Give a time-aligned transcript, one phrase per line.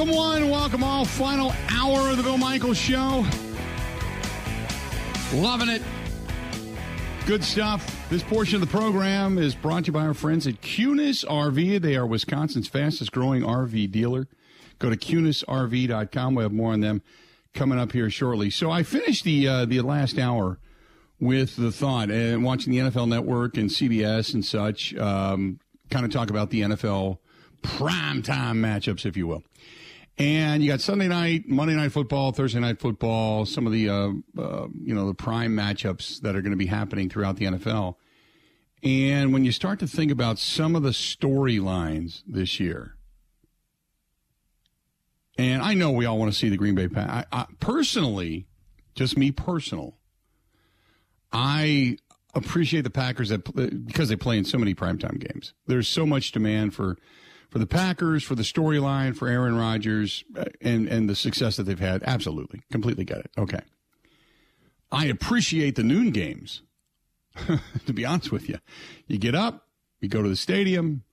[0.00, 1.04] Welcome one, welcome all.
[1.04, 3.22] Final hour of the Bill Michaels Show.
[5.34, 5.82] Loving it.
[7.26, 8.08] Good stuff.
[8.08, 11.82] This portion of the program is brought to you by our friends at Kunes RV.
[11.82, 14.26] They are Wisconsin's fastest growing RV dealer.
[14.78, 16.34] Go to kunesrv.com.
[16.34, 17.02] We have more on them
[17.52, 18.48] coming up here shortly.
[18.48, 20.58] So I finished the uh, the last hour
[21.20, 24.96] with the thought and watching the NFL Network and CBS and such.
[24.96, 27.18] Um, kind of talk about the NFL
[27.60, 29.42] prime time matchups, if you will.
[30.20, 34.10] And you got Sunday night, Monday night football, Thursday night football, some of the uh,
[34.38, 37.94] uh, you know the prime matchups that are going to be happening throughout the NFL.
[38.82, 42.96] And when you start to think about some of the storylines this year,
[45.38, 47.26] and I know we all want to see the Green Bay Pack.
[47.58, 48.46] Personally,
[48.94, 49.96] just me personal,
[51.32, 51.96] I
[52.34, 55.54] appreciate the Packers that because they play in so many primetime games.
[55.66, 56.98] There's so much demand for
[57.50, 61.64] for the Packers, for the storyline, for Aaron Rodgers, uh, and and the success that
[61.64, 62.02] they've had.
[62.04, 63.30] Absolutely, completely get it.
[63.36, 63.60] Okay,
[64.90, 66.62] I appreciate the noon games.
[67.86, 68.58] to be honest with you,
[69.06, 69.66] you get up,
[70.00, 71.04] you go to the stadium,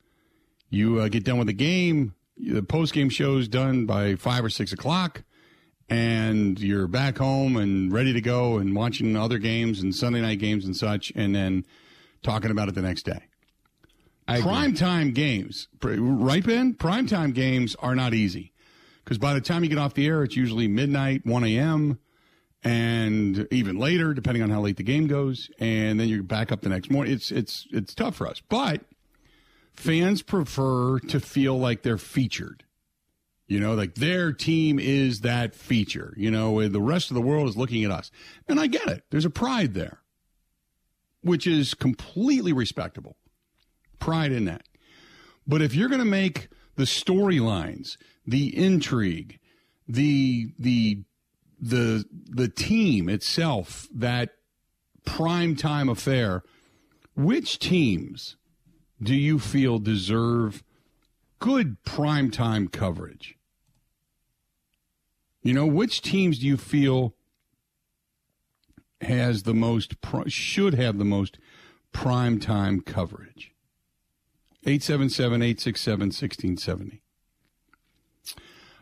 [0.70, 2.14] you uh, get done with the game.
[2.38, 5.24] The post game show's done by five or six o'clock,
[5.90, 10.40] and you're back home and ready to go and watching other games and Sunday night
[10.40, 11.66] games and such, and then
[12.22, 13.24] talking about it the next day.
[14.28, 16.74] Prime time games, right, Ben?
[16.74, 18.54] Prime time games are not easy
[19.04, 22.00] because by the time you get off the air, it's usually midnight, 1 a.m.,
[22.64, 25.50] and even later, depending on how late the game goes.
[25.60, 27.14] And then you're back up the next morning.
[27.14, 28.42] It's, it's, it's tough for us.
[28.50, 28.82] But
[29.74, 32.66] fans prefer to feel like they're featured.
[33.48, 37.48] You know, like their team is that feature, you know, the rest of the world
[37.48, 38.12] is looking at us.
[38.50, 39.04] And I get it.
[39.10, 40.02] There's a pride there,
[41.22, 43.16] which is completely respectable
[44.00, 44.64] pride in that.
[45.48, 49.40] But if you're going to make the storylines, the intrigue,
[49.88, 51.04] the the
[51.60, 54.32] the the team itself that
[55.06, 56.44] prime time affair,
[57.16, 58.36] which teams
[59.02, 60.64] do you feel deserve
[61.40, 63.38] good prime time coverage?
[65.42, 67.16] You know, which teams do you feel
[69.02, 69.96] has the most
[70.28, 71.40] should have the most
[71.94, 73.54] prime time coverage?
[74.68, 77.02] 877 867 1670.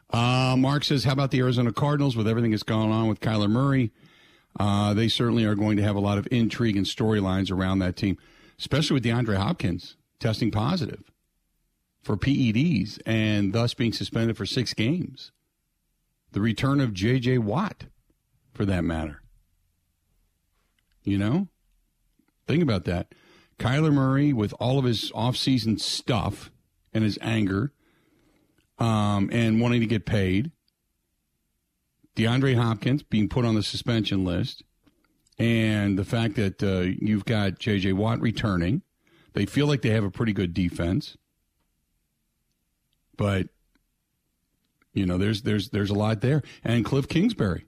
[0.10, 3.50] Uh, Mark says, How about the Arizona Cardinals with everything that's gone on with Kyler
[3.50, 3.92] Murray?
[4.60, 7.96] Uh, they certainly are going to have a lot of intrigue and storylines around that
[7.96, 8.18] team,
[8.58, 11.04] especially with DeAndre Hopkins testing positive
[12.02, 15.32] for PEDs and thus being suspended for six games.
[16.32, 17.40] The return of J.J.
[17.40, 17.86] Watt,
[18.54, 19.22] for that matter.
[21.04, 21.48] You know?
[22.48, 23.14] Think about that.
[23.60, 26.52] Kyler Murray with all of his offseason stuff
[26.94, 27.72] and his anger
[28.80, 30.52] um, and wanting to get paid.
[32.16, 34.64] DeAndre Hopkins being put on the suspension list.
[35.38, 37.94] And the fact that uh, you've got J.J.
[37.94, 38.84] Watt returning.
[39.34, 41.18] They feel like they have a pretty good defense.
[43.18, 43.50] But,
[44.94, 46.42] you know, there's there's there's a lot there.
[46.64, 47.66] And Cliff Kingsbury.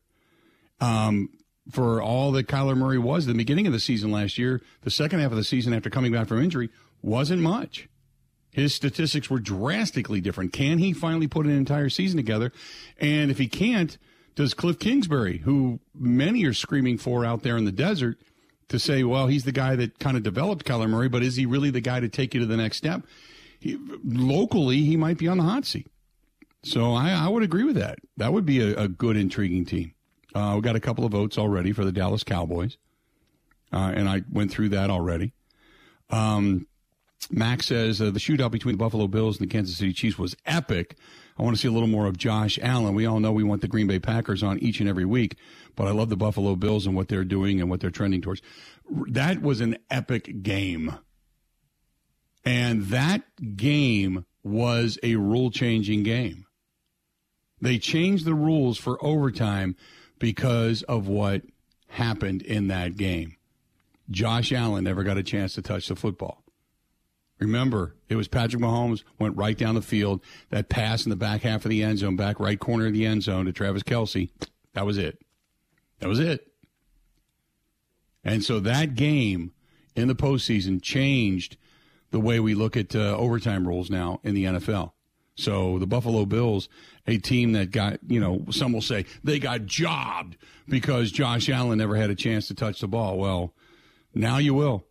[0.80, 1.30] Um,
[1.72, 5.20] for all that Kyler Murray was the beginning of the season last year, the second
[5.20, 6.70] half of the season after coming back from injury
[7.02, 7.90] wasn't much.
[8.52, 10.54] His statistics were drastically different.
[10.54, 12.52] Can he finally put an entire season together?
[12.98, 13.98] And if he can't,
[14.36, 18.18] does Cliff Kingsbury, who many are screaming for out there in the desert,
[18.70, 21.46] to say, well, he's the guy that kind of developed Kyler Murray, but is he
[21.46, 23.04] really the guy to take you to the next step?
[23.60, 25.88] He, locally, he might be on the hot seat.
[26.64, 28.00] So I, I would agree with that.
[28.18, 29.94] That would be a, a good, intriguing team.
[30.36, 32.78] Uh, we got a couple of votes already for the Dallas Cowboys,
[33.72, 35.34] uh, and I went through that already.
[36.10, 36.68] Um,
[37.32, 40.36] Max says uh, the shootout between the Buffalo Bills and the Kansas City Chiefs was
[40.46, 40.96] epic.
[41.38, 42.96] I want to see a little more of Josh Allen.
[42.96, 45.38] We all know we want the Green Bay Packers on each and every week,
[45.76, 48.42] but I love the Buffalo Bills and what they're doing and what they're trending towards.
[48.90, 50.96] That was an epic game.
[52.46, 53.24] And that
[53.58, 56.46] game was a rule changing game.
[57.60, 59.76] They changed the rules for overtime
[60.20, 61.44] because of what
[61.90, 63.36] happened in that game.
[64.10, 66.44] Josh Allen never got a chance to touch the football.
[67.40, 70.22] Remember, it was Patrick Mahomes went right down the field.
[70.50, 73.06] That pass in the back half of the end zone, back right corner of the
[73.06, 74.30] end zone to Travis Kelce.
[74.74, 75.22] That was it.
[76.00, 76.48] That was it.
[78.24, 79.52] And so that game
[79.96, 81.58] in the postseason changed
[82.12, 84.92] the way we look at uh, overtime rules now in the NFL.
[85.38, 86.68] So the Buffalo Bills,
[87.06, 90.36] a team that got, you know, some will say they got jobbed
[90.68, 93.18] because Josh Allen never had a chance to touch the ball.
[93.18, 93.54] Well,
[94.16, 94.86] now you will.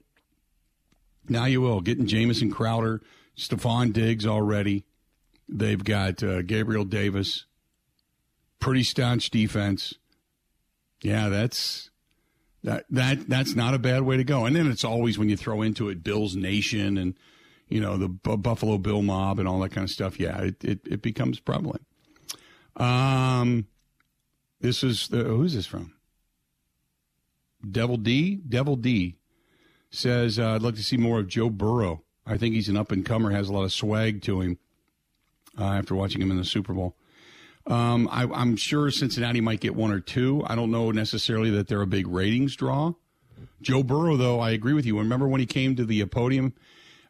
[1.28, 1.80] Now you will.
[1.80, 3.02] Getting Jamison Crowder,
[3.36, 4.84] Stefon Diggs already.
[5.48, 7.46] They've got uh, Gabriel Davis,
[8.60, 9.94] pretty staunch defense.
[11.02, 11.90] Yeah, that's
[12.62, 14.44] that that that's not a bad way to go.
[14.44, 17.14] And then it's always when you throw into it Bills Nation and
[17.68, 20.18] you know the B- Buffalo Bill mob and all that kind of stuff.
[20.20, 21.84] Yeah, it it, it becomes prevalent.
[22.76, 23.66] Um,
[24.60, 25.94] this is the, who's this from?
[27.68, 28.36] Devil D.
[28.36, 29.16] Devil D
[29.90, 32.02] says uh, I'd like to see more of Joe Burrow.
[32.26, 34.58] I think he's an up and comer, has a lot of swag to him.
[35.58, 36.94] Uh, after watching him in the Super Bowl.
[37.66, 40.44] Um, I, am sure Cincinnati might get one or two.
[40.46, 42.92] I don't know necessarily that they're a big ratings draw.
[43.62, 44.98] Joe Burrow, though, I agree with you.
[44.98, 46.52] Remember when he came to the podium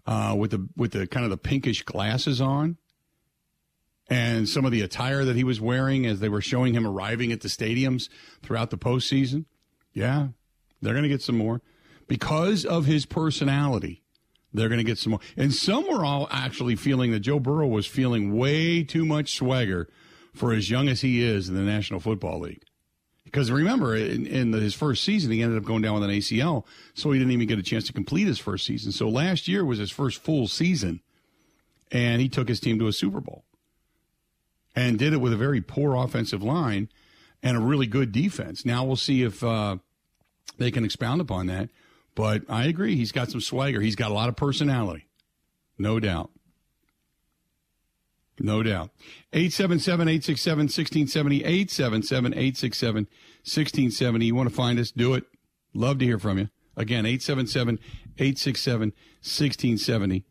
[0.06, 2.76] uh, with the with the kind of the pinkish glasses on,
[4.08, 7.32] and some of the attire that he was wearing as they were showing him arriving
[7.32, 8.08] at the stadiums
[8.42, 9.44] throughout the postseason.
[9.92, 10.28] Yeah,
[10.80, 11.62] they're going to get some more
[12.06, 14.02] because of his personality.
[14.52, 15.20] They're going to get some more.
[15.36, 19.88] And some were all actually feeling that Joe Burrow was feeling way too much swagger
[20.34, 22.62] for as young as he is in the National Football League.
[23.26, 26.64] Because remember, in, in his first season, he ended up going down with an ACL,
[26.94, 28.92] so he didn't even get a chance to complete his first season.
[28.92, 31.00] So last year was his first full season,
[31.90, 33.44] and he took his team to a Super Bowl
[34.74, 36.88] and did it with a very poor offensive line
[37.42, 38.64] and a really good defense.
[38.64, 39.78] Now we'll see if uh,
[40.56, 41.68] they can expound upon that.
[42.14, 42.96] But I agree.
[42.96, 43.80] He's got some swagger.
[43.80, 45.08] He's got a lot of personality.
[45.78, 46.30] No doubt.
[48.38, 48.90] No doubt.
[49.32, 51.44] 877 867 1670.
[51.44, 54.24] 877 867 1670.
[54.26, 54.90] You want to find us?
[54.90, 55.24] Do it.
[55.74, 56.48] Love to hear from you.
[56.76, 57.78] Again, 877
[58.18, 58.88] 867
[59.22, 60.24] 1670.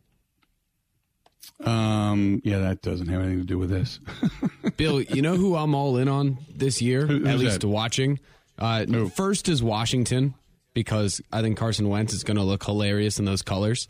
[1.63, 4.00] Um, yeah, that doesn't have anything to do with this.
[4.78, 7.68] Bill, you know who I'm all in on this year, Who- at least that?
[7.68, 8.19] watching?
[8.58, 9.10] Uh, Who?
[9.10, 10.34] first is Washington
[10.74, 13.88] because I think Carson Wentz is going to look hilarious in those colors,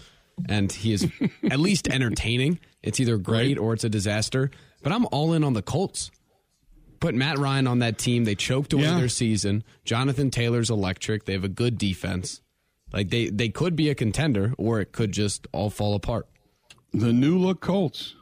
[0.50, 1.08] and he is
[1.50, 2.60] at least entertaining.
[2.84, 4.52] It's either great or it's a disaster.
[4.84, 6.12] But I'm all in on the Colts.
[7.00, 8.24] Put Matt Ryan on that team.
[8.24, 8.98] They choked away Yeah.
[9.00, 9.64] their season.
[9.84, 11.26] Jonathan Taylor's electric.
[11.26, 12.42] They have a good defense.
[12.94, 16.28] Like they, they could be a contender, or it could just all fall apart.
[16.94, 18.16] the new look Colts.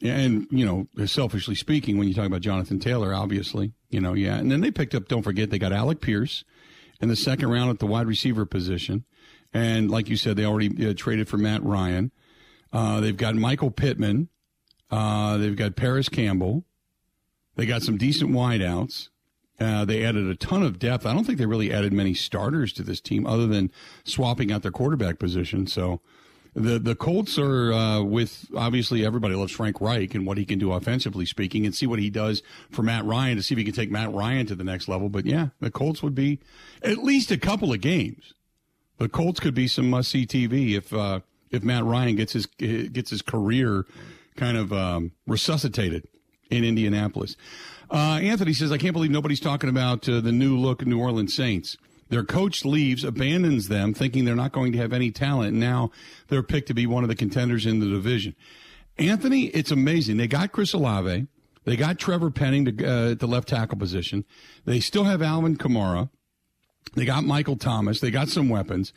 [0.00, 4.36] And, you know, selfishly speaking, when you talk about Jonathan Taylor, obviously, you know, yeah.
[4.36, 6.44] And then they picked up, don't forget, they got Alec Pierce
[7.00, 9.04] in the second round at the wide receiver position.
[9.52, 12.12] And like you said, they already uh, traded for Matt Ryan.
[12.72, 14.28] Uh, they've got Michael Pittman.
[14.90, 16.64] Uh, they've got Parris Campbell.
[17.56, 19.08] They got some decent wideouts.
[19.58, 21.04] Uh, they added a ton of depth.
[21.04, 23.72] I don't think they really added many starters to this team other than
[24.04, 25.66] swapping out their quarterback position.
[25.66, 26.00] So
[26.54, 30.58] the the Colts are uh, with obviously everybody loves Frank Reich and what he can
[30.58, 33.64] do offensively speaking, and see what he does for Matt Ryan to see if he
[33.64, 35.08] can take Matt Ryan to the next level.
[35.08, 36.38] But yeah, the Colts would be
[36.82, 38.34] at least a couple of games.
[38.98, 42.46] The Colts could be some must see TV if uh, if Matt Ryan gets his
[42.46, 43.86] gets his career
[44.36, 46.06] kind of um, resuscitated
[46.50, 47.36] in Indianapolis.
[47.90, 51.34] Uh, Anthony says, I can't believe nobody's talking about uh, the new look New Orleans
[51.34, 51.76] Saints.
[52.10, 55.54] Their coach leaves, abandons them, thinking they're not going to have any talent.
[55.54, 55.90] Now
[56.28, 58.34] they're picked to be one of the contenders in the division.
[58.98, 60.16] Anthony, it's amazing.
[60.16, 61.26] They got Chris Olave.
[61.64, 64.24] They got Trevor Penning to, uh, at the left tackle position.
[64.64, 66.08] They still have Alvin Kamara.
[66.94, 68.00] They got Michael Thomas.
[68.00, 68.92] They got some weapons.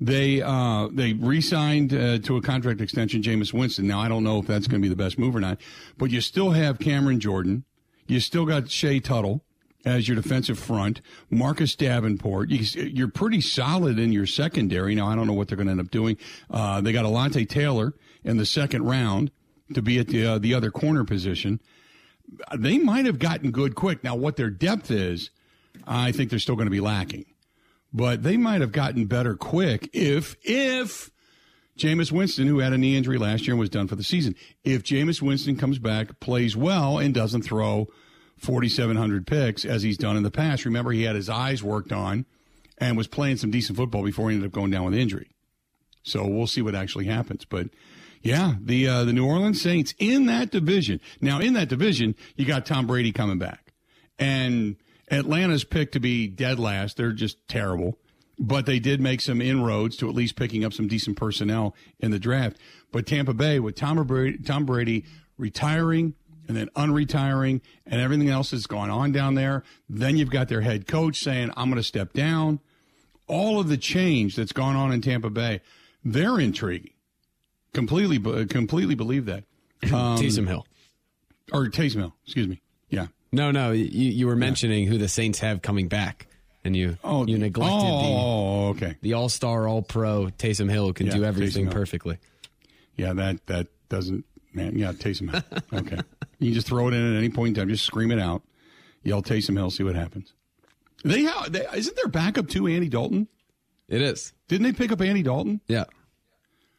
[0.00, 3.86] They uh, they re-signed uh, to a contract extension Jameis Winston.
[3.86, 5.60] Now I don't know if that's going to be the best move or not,
[5.96, 7.64] but you still have Cameron Jordan.
[8.06, 9.44] You still got Shy Tuttle
[9.84, 11.00] as your defensive front.
[11.30, 12.50] Marcus Davenport.
[12.50, 14.94] You, you're pretty solid in your secondary.
[14.94, 16.16] Now I don't know what they're going to end up doing.
[16.50, 19.30] Uh, they got Alontae Taylor in the second round
[19.74, 21.60] to be at the uh, the other corner position.
[22.56, 24.02] They might have gotten good quick.
[24.02, 25.30] Now what their depth is,
[25.86, 27.26] I think they're still going to be lacking
[27.94, 31.10] but they might have gotten better quick if if
[31.78, 34.34] Jameis Winston, who had a knee injury last year and was done for the season,
[34.62, 37.88] if Jameis Winston comes back, plays well, and doesn't throw
[38.38, 40.64] 4,700 picks as he's done in the past.
[40.64, 42.26] Remember, he had his eyes worked on
[42.78, 45.30] and was playing some decent football before he ended up going down with injury.
[46.02, 47.44] So we'll see what actually happens.
[47.44, 47.70] But
[48.22, 51.00] yeah, the uh, the New Orleans Saints in that division.
[51.20, 53.72] Now in that division, you got Tom Brady coming back,
[54.18, 54.76] and
[55.10, 56.96] Atlanta's picked to be dead last.
[56.96, 57.98] They're just terrible.
[58.38, 62.10] But they did make some inroads to at least picking up some decent personnel in
[62.10, 62.56] the draft.
[62.90, 65.04] But Tampa Bay, with Tom Brady, Tom Brady
[65.38, 66.14] retiring
[66.48, 70.62] and then unretiring and everything else that's gone on down there, then you've got their
[70.62, 72.60] head coach saying, I'm going to step down.
[73.26, 75.60] All of the change that's gone on in Tampa Bay,
[76.04, 76.92] they're intriguing.
[77.72, 79.44] Completely, completely believe that.
[79.84, 80.66] Um, Taysom Hill.
[81.52, 82.62] Or Taysom Hill, excuse me.
[82.88, 83.08] Yeah.
[83.34, 86.26] No, no, you, you were mentioning who the Saints have coming back,
[86.64, 88.96] and you Oh, you neglected Oh, okay.
[89.00, 92.18] the the All Star, All Pro Taysom Hill can Yeah, do everything perfectly.
[92.96, 95.42] Yeah, that that doesn't Man, yeah, Taysom Hill.
[95.80, 95.98] Okay.
[96.38, 97.68] you can just throw it in at any point in time.
[97.68, 98.42] Just scream it out.
[99.02, 100.32] Yell Taysom Hill, see what happens.
[101.04, 103.26] They have, they, isn't their backup to Andy Dalton?
[103.88, 104.32] It is.
[104.48, 105.60] Didn't they pick up Andy Dalton?
[105.66, 105.84] Yeah.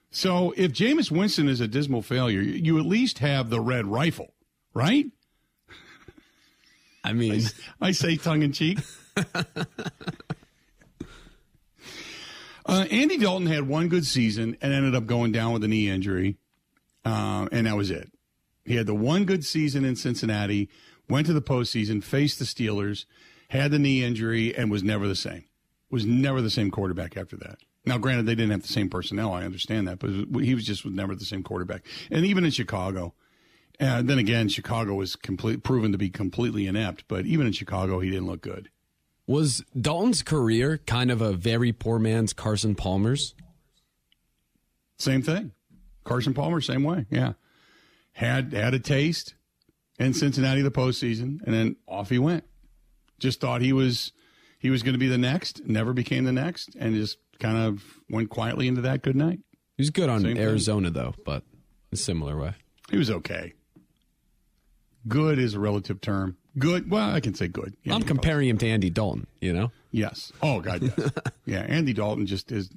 [0.09, 4.33] So if Jameis Winston is a dismal failure, you at least have the red rifle,
[4.73, 5.05] right?
[7.05, 7.43] I mean,
[7.79, 8.79] I say tongue in cheek.
[12.65, 15.87] uh, Andy Dalton had one good season and ended up going down with a knee
[15.87, 16.37] injury,
[17.05, 18.11] uh, and that was it.
[18.65, 20.67] He had the one good season in Cincinnati,
[21.07, 23.05] went to the postseason, faced the Steelers,
[23.49, 25.43] had the knee injury, and was never the same.
[25.91, 27.59] Was never the same quarterback after that.
[27.85, 29.31] Now, granted, they didn't have the same personnel.
[29.31, 30.09] I understand that, but
[30.41, 31.85] he was just never the same quarterback.
[32.09, 33.13] And even in Chicago,
[33.79, 37.05] and then again, Chicago was complete, proven to be completely inept.
[37.07, 38.69] But even in Chicago, he didn't look good.
[39.27, 43.33] Was Dalton's career kind of a very poor man's Carson Palmer's?
[44.97, 45.51] Same thing.
[46.03, 47.05] Carson Palmer, same way.
[47.09, 47.33] Yeah,
[48.13, 49.33] had had a taste
[49.99, 52.43] in Cincinnati the postseason, and then off he went.
[53.19, 54.11] Just thought he was
[54.59, 55.65] he was going to be the next.
[55.65, 59.39] Never became the next, and just kind of went quietly into that good night.
[59.75, 60.93] He was good on Same Arizona thing.
[60.93, 61.43] though, but
[61.91, 62.53] a similar way.
[62.89, 63.53] He was okay.
[65.07, 66.37] Good is a relative term.
[66.57, 66.89] Good.
[66.89, 67.75] Well, I can say good.
[67.85, 69.27] I'm comparing him to Andy Dalton.
[69.41, 69.71] You know.
[69.91, 70.31] Yes.
[70.41, 70.83] Oh God.
[70.83, 71.11] Yes.
[71.45, 71.61] yeah.
[71.61, 72.69] Andy Dalton just is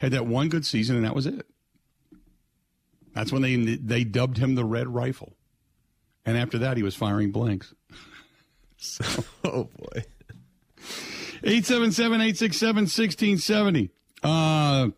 [0.00, 1.46] had that one good season, and that was it.
[3.14, 5.36] That's when they they dubbed him the Red Rifle,
[6.24, 7.74] and after that, he was firing blanks.
[8.76, 9.04] so,
[9.44, 10.04] oh boy.
[11.42, 13.90] 877 867 1670.
[14.22, 14.90] Uh,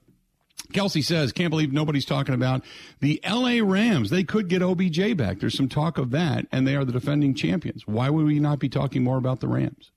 [0.73, 2.65] Kelsey says, can't believe nobody's talking about
[3.01, 4.11] the LA Rams.
[4.11, 5.41] They could get OBJ back.
[5.41, 7.87] There's some talk of that, and they are the defending champions.
[7.87, 9.91] Why would we not be talking more about the Rams?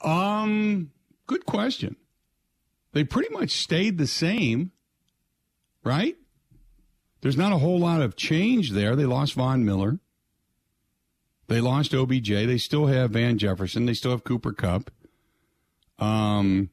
[0.00, 0.90] Um,
[1.26, 1.96] good question.
[2.92, 4.72] They pretty much stayed the same,
[5.84, 6.16] right?
[7.20, 8.94] There's not a whole lot of change there.
[8.94, 9.98] They lost Von Miller.
[11.48, 12.28] They lost OBJ.
[12.28, 13.86] They still have Van Jefferson.
[13.86, 14.90] They still have Cooper Kupp.
[15.98, 16.70] Um,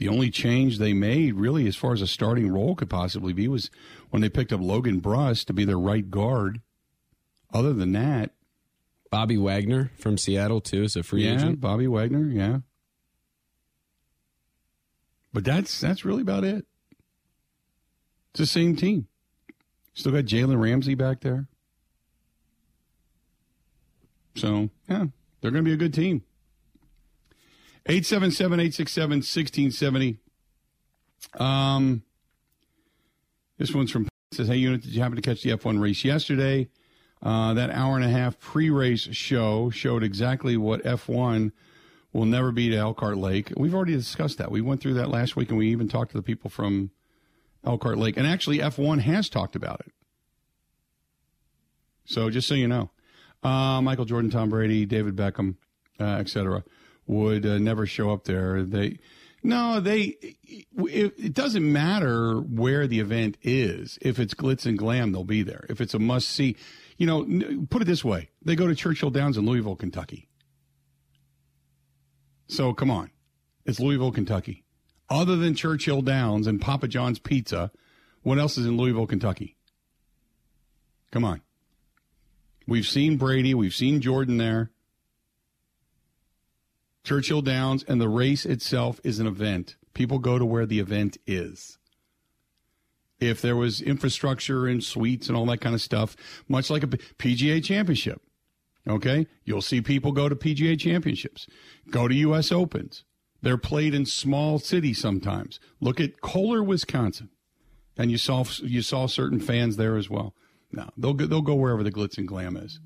[0.00, 3.46] the only change they made, really, as far as a starting role could possibly be,
[3.48, 3.70] was
[4.08, 6.62] when they picked up Logan Bruss to be their right guard.
[7.52, 8.30] Other than that,
[9.10, 11.60] Bobby Wagner from Seattle too is a free yeah, agent.
[11.60, 12.60] Bobby Wagner, yeah.
[15.34, 16.64] But that's that's really about it.
[18.30, 19.06] It's the same team.
[19.92, 21.46] Still got Jalen Ramsey back there.
[24.34, 25.04] So, yeah,
[25.42, 26.22] they're going to be a good team.
[27.90, 30.18] 877 867 1670.
[31.34, 32.04] Um,
[33.58, 36.68] this one's from says, Hey, unit, did you happen to catch the F1 race yesterday?
[37.20, 41.50] Uh, that hour and a half pre race show showed exactly what F1
[42.12, 43.52] will never be to Elkhart Lake.
[43.56, 44.52] We've already discussed that.
[44.52, 46.92] We went through that last week and we even talked to the people from
[47.64, 48.16] Elkhart Lake.
[48.16, 49.92] And actually, F1 has talked about it.
[52.04, 52.90] So just so you know
[53.42, 55.56] uh, Michael Jordan, Tom Brady, David Beckham,
[55.98, 56.62] uh, etc.,
[57.10, 58.62] would uh, never show up there.
[58.62, 58.98] They
[59.42, 60.16] no, they.
[60.22, 63.98] It, it, doesn't matter where the event is.
[64.02, 65.64] If it's glitz and glam, they'll be there.
[65.68, 66.56] If it's a must see,
[66.98, 70.28] you know, put it this way: they go to Churchill Downs in Louisville, Kentucky.
[72.48, 73.10] So come on,
[73.64, 74.64] it's Louisville, Kentucky.
[75.08, 77.72] Other than Churchill Downs and Papa John's Pizza,
[78.22, 79.56] what else is in Louisville, Kentucky?
[81.10, 81.40] Come on.
[82.68, 84.70] We've seen Brady, we've seen Jordan there.
[87.02, 89.76] Churchill Downs, and the race itself is an event.
[89.94, 91.78] People go to where the event is.
[93.18, 96.16] If there was infrastructure and suites and all that kind of stuff,
[96.48, 98.22] much like a PGA championship,
[98.88, 101.46] okay, you'll see people go to PGA championships,
[101.90, 102.50] go to U.S.
[102.50, 103.04] Opens.
[103.42, 105.60] They're played in small cities sometimes.
[105.80, 107.30] Look at Kohler, Wisconsin,
[107.96, 110.34] and you saw you saw certain fans there as well.
[110.72, 112.80] No, they'll they'll go wherever the glitz and glam is.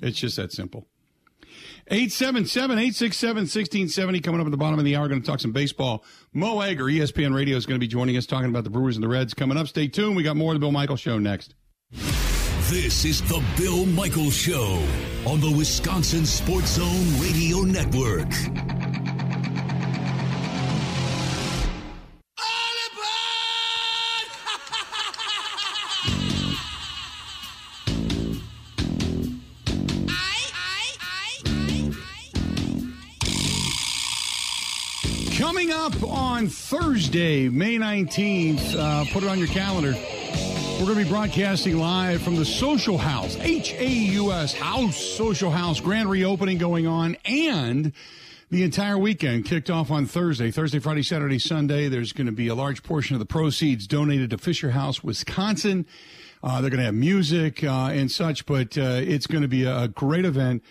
[0.00, 0.86] It's just that simple.
[1.90, 5.08] 877-867-1670 coming up at the bottom of the hour.
[5.08, 6.04] Going to talk some baseball.
[6.32, 9.02] Mo Egger, ESPN Radio, is going to be joining us talking about the Brewers and
[9.02, 9.68] the Reds coming up.
[9.68, 10.16] Stay tuned.
[10.16, 11.54] We got more of the Bill Michaels Show next.
[12.70, 14.82] This is the Bill Michaels Show
[15.26, 18.28] on the Wisconsin Sports Zone Radio Network.
[36.42, 39.92] On Thursday, May 19th, uh, put it on your calendar.
[39.92, 44.96] We're going to be broadcasting live from the Social House, H A U S House,
[44.96, 47.92] Social House, grand reopening going on, and
[48.52, 50.50] The entire weekend kicked off on Thursday.
[50.50, 51.88] Thursday, Friday, Saturday, Sunday.
[51.88, 55.86] There's going to be a large portion of the proceeds donated to Fisher House, Wisconsin.
[56.42, 59.64] Uh, they're going to have music uh, and such, but uh, it's going to be
[59.64, 60.62] a, great event.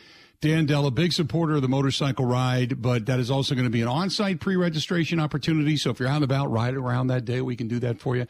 [0.41, 3.71] Dan Dell, a big supporter of the motorcycle ride, but that is also going to
[3.71, 5.77] be an on-site pre-registration opportunity.
[5.77, 8.15] So if you're out and about, ride around that day, we can do that for
[8.15, 8.25] you.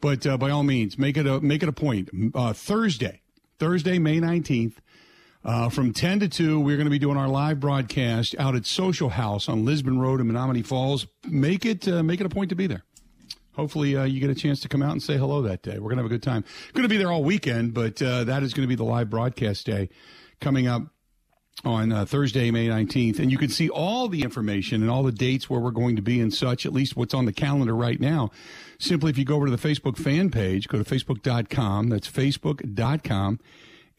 [0.00, 2.10] But uh, by all means, make it a make it a point.
[2.34, 3.20] Uh, Thursday,
[3.60, 4.80] Thursday, May nineteenth,
[5.44, 8.66] uh, from 10 to 2, we're going to be doing our live broadcast out at
[8.66, 11.06] Social House on Lisbon Road in Menomonee Falls.
[11.28, 12.82] Make it uh, make it a point to be there.
[13.52, 15.74] Hopefully, uh, you get a chance to come out and say hello that day.
[15.74, 16.44] We're going to have a good time.
[16.72, 19.10] Going to be there all weekend, but uh, that is going to be the live
[19.10, 19.90] broadcast day
[20.40, 20.91] coming up
[21.64, 23.18] on uh, Thursday, May 19th.
[23.18, 26.02] And you can see all the information and all the dates where we're going to
[26.02, 28.30] be and such, at least what's on the calendar right now.
[28.78, 31.88] Simply, if you go over to the Facebook fan page, go to facebook.com.
[31.88, 33.40] That's facebook.com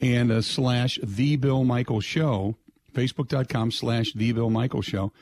[0.01, 2.55] and uh, slash The Bill Michael Show,
[2.93, 5.13] facebook.com slash The Bill Michael Show.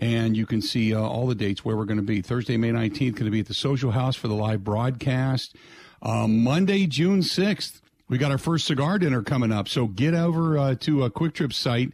[0.00, 2.20] And you can see uh, all the dates where we're going to be.
[2.20, 5.54] Thursday, May 19th, going to be at the Social House for the live broadcast.
[6.02, 9.68] Uh, Monday, June 6th, we got our first cigar dinner coming up.
[9.68, 11.92] So get over uh, to a Quick Trip site.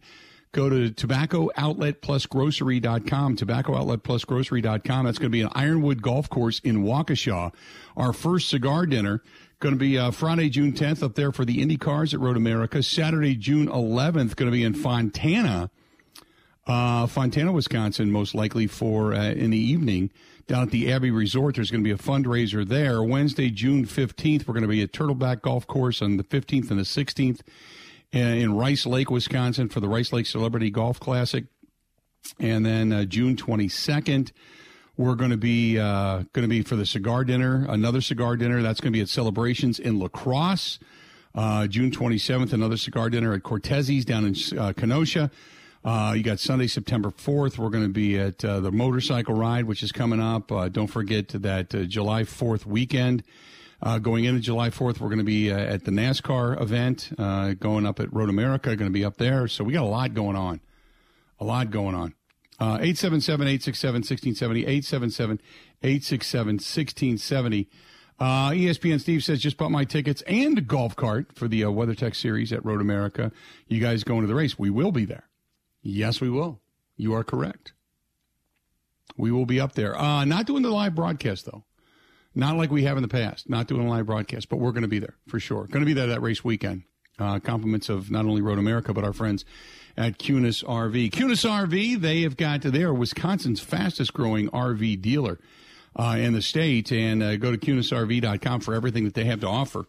[0.52, 5.04] Go to tobaccooutletplusgrocery.com, tobaccooutletplusgrocery.com.
[5.04, 7.54] That's going to be an Ironwood Golf Course in Waukesha.
[7.96, 9.22] Our first cigar dinner
[9.60, 12.38] Going to be uh, Friday, June 10th, up there for the Indy Cars at Road
[12.38, 12.82] America.
[12.82, 15.68] Saturday, June 11th, going to be in Fontana,
[16.66, 20.10] uh, Fontana, Wisconsin, most likely for uh, in the evening
[20.50, 21.54] down at the Abbey Resort.
[21.54, 23.04] There's going to be a fundraiser there.
[23.04, 26.80] Wednesday, June 15th, we're going to be at Turtleback Golf Course on the 15th and
[26.80, 27.42] the 16th
[28.12, 31.44] uh, in Rice Lake, Wisconsin for the Rice Lake Celebrity Golf Classic.
[32.40, 34.32] And then uh, June 22nd,
[34.96, 38.60] we're going to be uh, going to be for the cigar dinner, another cigar dinner.
[38.60, 40.80] That's going to be at Celebrations in La Crosse.
[41.32, 45.30] Uh, June 27th, another cigar dinner at Cortez's down in uh, Kenosha.
[45.82, 47.56] Uh, you got Sunday, September 4th.
[47.56, 50.52] We're going to be at uh, the motorcycle ride, which is coming up.
[50.52, 53.22] Uh, don't forget that uh, July 4th weekend.
[53.82, 57.10] Uh, going into July 4th, we're going to be uh, at the NASCAR event,
[57.60, 59.48] going up at Road America, going to be up there.
[59.48, 60.60] So we got a lot going on.
[61.38, 62.14] A lot going on.
[62.60, 64.60] 877 867 1670.
[64.60, 65.40] 877
[65.82, 67.68] 867 1670.
[68.18, 71.68] Uh, ESPN Steve says, just bought my tickets and a golf cart for the uh,
[71.68, 73.32] WeatherTech series at Road America.
[73.66, 74.58] You guys going to the race?
[74.58, 75.29] We will be there.
[75.82, 76.60] Yes, we will.
[76.96, 77.72] You are correct.
[79.16, 79.98] We will be up there.
[79.98, 81.64] Uh, not doing the live broadcast, though.
[82.34, 83.48] Not like we have in the past.
[83.48, 85.66] Not doing a live broadcast, but we're going to be there for sure.
[85.66, 86.84] Going to be there that race weekend.
[87.18, 89.44] Uh, compliments of not only Road America, but our friends
[89.96, 91.10] at Kunes RV.
[91.10, 95.38] Kunes RV, they have got, they are Wisconsin's fastest growing RV dealer
[95.96, 96.90] uh, in the state.
[96.92, 99.84] And uh, go to kunesrv.com for everything that they have to offer.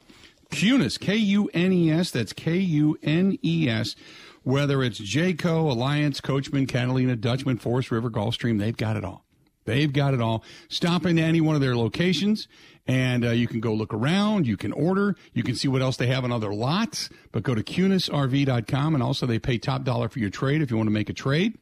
[0.50, 3.96] Kunes, K U N E S, that's K U N E S.
[4.44, 9.26] Whether it's Jayco, Alliance, Coachmen, Catalina, Dutchman, Forest River, Gulfstream, they've got it all.
[9.66, 10.44] They've got it all.
[10.70, 12.48] Stop into any one of their locations
[12.88, 14.48] and uh, you can go look around.
[14.48, 15.16] You can order.
[15.34, 17.10] You can see what else they have on other lots.
[17.32, 20.78] But go to kunesrv.com and also they pay top dollar for your trade if you
[20.78, 21.58] want to make a trade.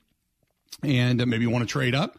[0.82, 2.18] And uh, maybe you want to trade up,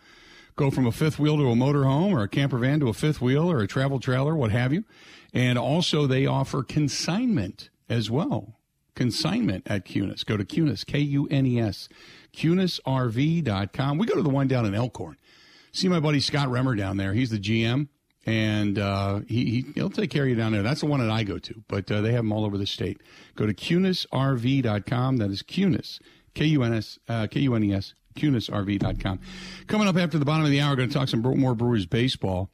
[0.57, 3.23] go from a fifth wheel to a motorhome or a camper van to a fifth
[3.23, 4.85] wheel or a travel trailer, what have you.
[5.33, 8.60] And also they offer consignment as well.
[8.95, 10.25] Consignment at Kunes.
[10.25, 10.85] Go to Kunes.
[10.85, 11.89] K U N E S,
[12.35, 13.99] kunesrv.com.
[13.99, 15.17] We go to the one down in Elkhorn.
[15.73, 17.15] See my buddy Scott Remmer down there.
[17.15, 17.89] He's the GM
[18.27, 20.63] and uh, he, he will take care of you down there.
[20.63, 22.67] That's the one that I go to, but uh, they have them all over the
[22.67, 23.03] state.
[23.35, 25.17] Go to kunesrv.com.
[25.17, 26.01] That is Kunes,
[26.35, 29.21] K U N S uh, K U N E S, kunesrv.com.
[29.67, 32.51] Coming up after the bottom of the hour, going to talk some more Brewers baseball.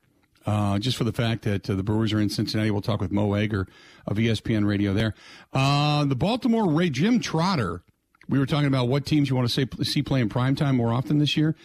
[0.47, 3.11] Uh, just for the fact that uh, the Brewers are in Cincinnati, we'll talk with
[3.11, 3.67] Mo Egger
[4.07, 5.15] of ESPN Radio there.
[5.53, 7.83] Uh, the Baltimore Ray Jim Trotter.
[8.29, 10.77] We were talking about what teams you want to say, see play in prime time
[10.77, 11.57] more often this year.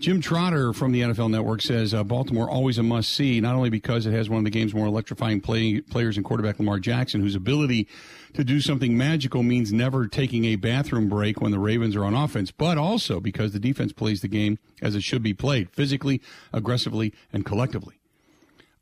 [0.00, 3.68] Jim Trotter from the NFL Network says uh, Baltimore always a must see, not only
[3.68, 7.20] because it has one of the game's more electrifying play, players in quarterback Lamar Jackson,
[7.20, 7.86] whose ability
[8.32, 12.14] to do something magical means never taking a bathroom break when the Ravens are on
[12.14, 16.22] offense, but also because the defense plays the game as it should be played physically,
[16.50, 17.99] aggressively, and collectively.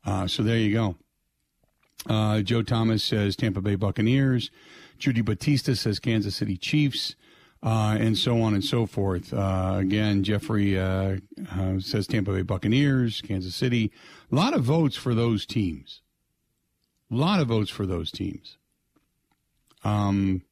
[0.05, 0.95] Uh, so there you go.
[2.07, 4.51] Uh, Joe Thomas says Tampa Bay Buccaneers.
[4.97, 7.15] Judy Battista says Kansas City Chiefs
[7.61, 9.33] uh, and so on and so forth.
[9.33, 11.17] Uh, again, Jeffrey uh,
[11.51, 13.91] uh, says Tampa Bay Buccaneers, Kansas City.
[14.31, 16.01] A lot of votes for those teams.
[17.11, 18.57] A lot of votes for those teams.
[19.83, 20.43] Um,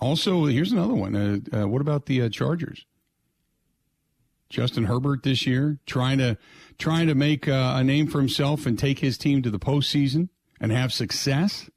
[0.00, 1.16] also, here's another one.
[1.52, 2.84] Uh, uh, what about the Chargers?
[4.50, 6.38] Justin Herbert this year trying to
[6.78, 10.28] trying to make uh, a name for himself and take his team to the postseason
[10.60, 11.68] and have success.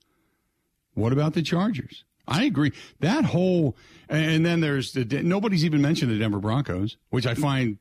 [0.94, 2.04] What about the Chargers?
[2.28, 2.72] I agree.
[3.00, 3.76] That whole,
[4.08, 7.78] and then there's the, nobody's even mentioned the Denver Broncos, which I find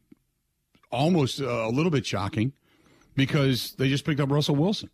[0.90, 2.52] almost uh, a little bit shocking
[3.14, 4.90] because they just picked up Russell Wilson.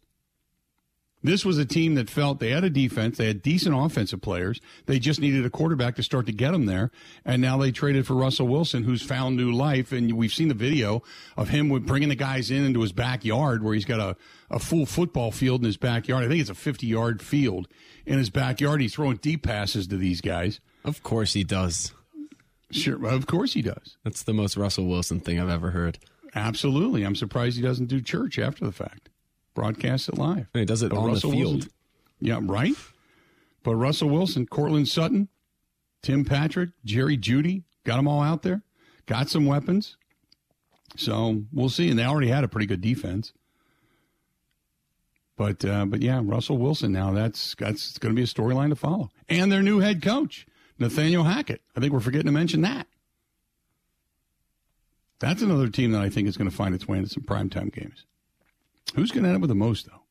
[1.22, 4.60] This was a team that felt they had a defense, they had decent offensive players.
[4.84, 6.90] They just needed a quarterback to start to get them there.
[7.24, 9.92] And now they traded for Russell Wilson, who's found new life.
[9.92, 11.02] And we've seen the video
[11.36, 14.16] of him bringing the guys in into his backyard where he's got a,
[14.50, 16.24] a full football field in his backyard.
[16.24, 17.66] I think it's a 50 yard field
[18.04, 18.80] in his backyard.
[18.80, 20.60] He's throwing deep passes to these guys.
[20.84, 21.92] Of course he does.
[22.70, 23.96] Sure, of course he does.
[24.04, 25.98] That's the most Russell Wilson thing I've ever heard.
[26.34, 27.04] Absolutely.
[27.04, 29.08] I'm surprised he doesn't do church after the fact
[29.56, 30.46] broadcast it live.
[30.54, 31.54] And he does it but on Russell the field.
[31.54, 31.72] Wilson,
[32.20, 32.74] yeah, right.
[33.64, 35.28] But Russell Wilson, Courtland Sutton,
[36.02, 38.62] Tim Patrick, Jerry Jeudy, got them all out there.
[39.06, 39.96] Got some weapons.
[40.94, 41.90] So we'll see.
[41.90, 43.32] And they already had a pretty good defense.
[45.36, 48.76] But uh, but yeah, Russell Wilson now that's that's going to be a storyline to
[48.76, 49.10] follow.
[49.28, 50.46] And their new head coach,
[50.78, 51.60] Nathaniel Hackett.
[51.76, 52.86] I think we're forgetting to mention that.
[55.18, 57.72] That's another team that I think is going to find its way into some primetime
[57.72, 58.04] games.
[58.94, 60.02] Who's going to end up with the most, though?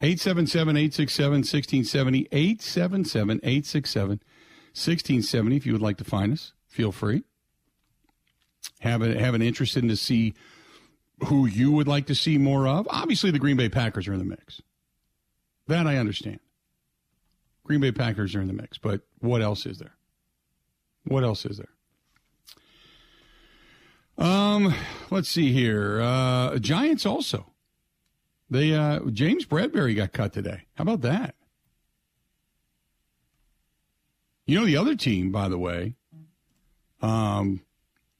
[0.00, 2.28] 877 867 1670.
[2.32, 5.56] 877 867 1670.
[5.56, 7.22] If you would like to find us, feel free.
[8.80, 10.34] Have, a, have an interest in to see
[11.26, 12.88] who you would like to see more of.
[12.90, 14.60] Obviously, the Green Bay Packers are in the mix.
[15.68, 16.40] That I understand.
[17.64, 19.94] Green Bay Packers are in the mix, but what else is there?
[21.04, 21.68] What else is there?
[24.18, 24.74] Um,
[25.10, 26.00] let's see here.
[26.00, 27.51] Uh, Giants also.
[28.52, 30.64] They uh, James Bradberry got cut today.
[30.74, 31.36] How about that?
[34.44, 35.94] You know the other team, by the way,
[37.00, 37.62] um,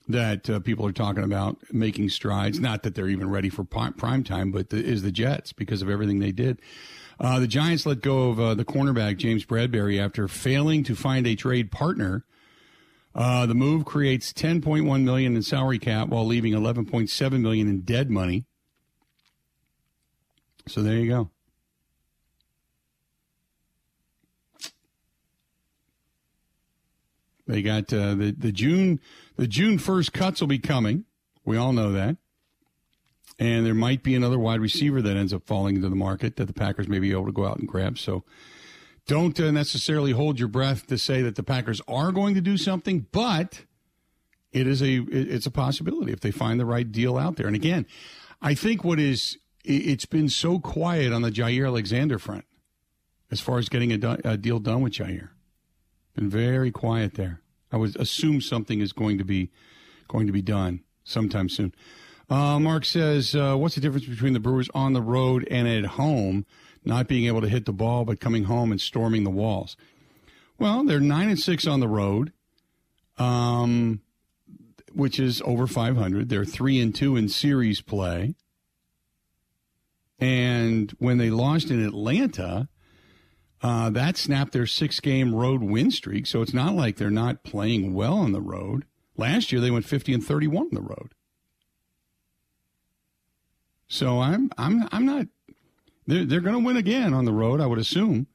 [0.08, 2.58] that uh, people are talking about making strides.
[2.58, 5.90] Not that they're even ready for prime time, but the, is the Jets because of
[5.90, 6.62] everything they did.
[7.20, 11.26] Uh, the Giants let go of uh, the cornerback James Bradberry after failing to find
[11.26, 12.24] a trade partner.
[13.14, 18.10] Uh, the move creates 10.1 million in salary cap while leaving 11.7 million in dead
[18.10, 18.46] money.
[20.66, 21.30] So there you go.
[27.46, 29.00] They got uh, the the June
[29.36, 31.04] the June first cuts will be coming.
[31.44, 32.16] We all know that,
[33.38, 36.46] and there might be another wide receiver that ends up falling into the market that
[36.46, 37.98] the Packers may be able to go out and grab.
[37.98, 38.24] So
[39.06, 42.56] don't uh, necessarily hold your breath to say that the Packers are going to do
[42.56, 43.64] something, but
[44.52, 47.46] it is a it's a possibility if they find the right deal out there.
[47.46, 47.86] And again,
[48.40, 52.44] I think what is it's been so quiet on the Jaire Alexander front
[53.30, 55.30] as far as getting a, a deal done with Jaire.
[56.14, 57.40] Been very quiet there.
[57.70, 59.50] I would assume something is going to be
[60.08, 61.74] going to be done sometime soon.
[62.28, 65.84] Uh, Mark says, uh, "What's the difference between the Brewers on the road and at
[65.92, 66.44] home,
[66.84, 69.76] not being able to hit the ball, but coming home and storming the walls?"
[70.58, 72.32] Well, they're nine and six on the road,
[73.16, 74.02] um,
[74.92, 76.28] which is over five hundred.
[76.28, 78.34] They're three and two in series play.
[80.22, 82.68] And when they lost in Atlanta,
[83.60, 86.28] uh, that snapped their six game road win streak.
[86.28, 88.84] So it's not like they're not playing well on the road.
[89.16, 91.14] Last year they went 50 and 31 on the road.
[93.88, 95.26] So I'm I'm I'm not
[96.06, 98.28] they're they're going to win again on the road, I would assume.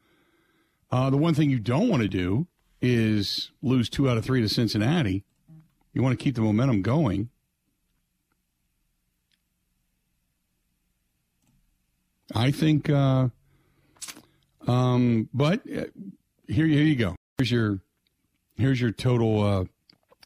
[0.92, 2.48] Uh, the one thing you don't want to do
[2.82, 5.24] is lose two out of three to Cincinnati.
[5.94, 7.30] You want to keep the momentum going.
[12.34, 13.30] I think, uh,
[14.68, 15.86] um, but uh,
[16.48, 17.16] here, here you go.
[17.38, 17.80] Here's your,
[18.56, 19.66] here's your total, uh,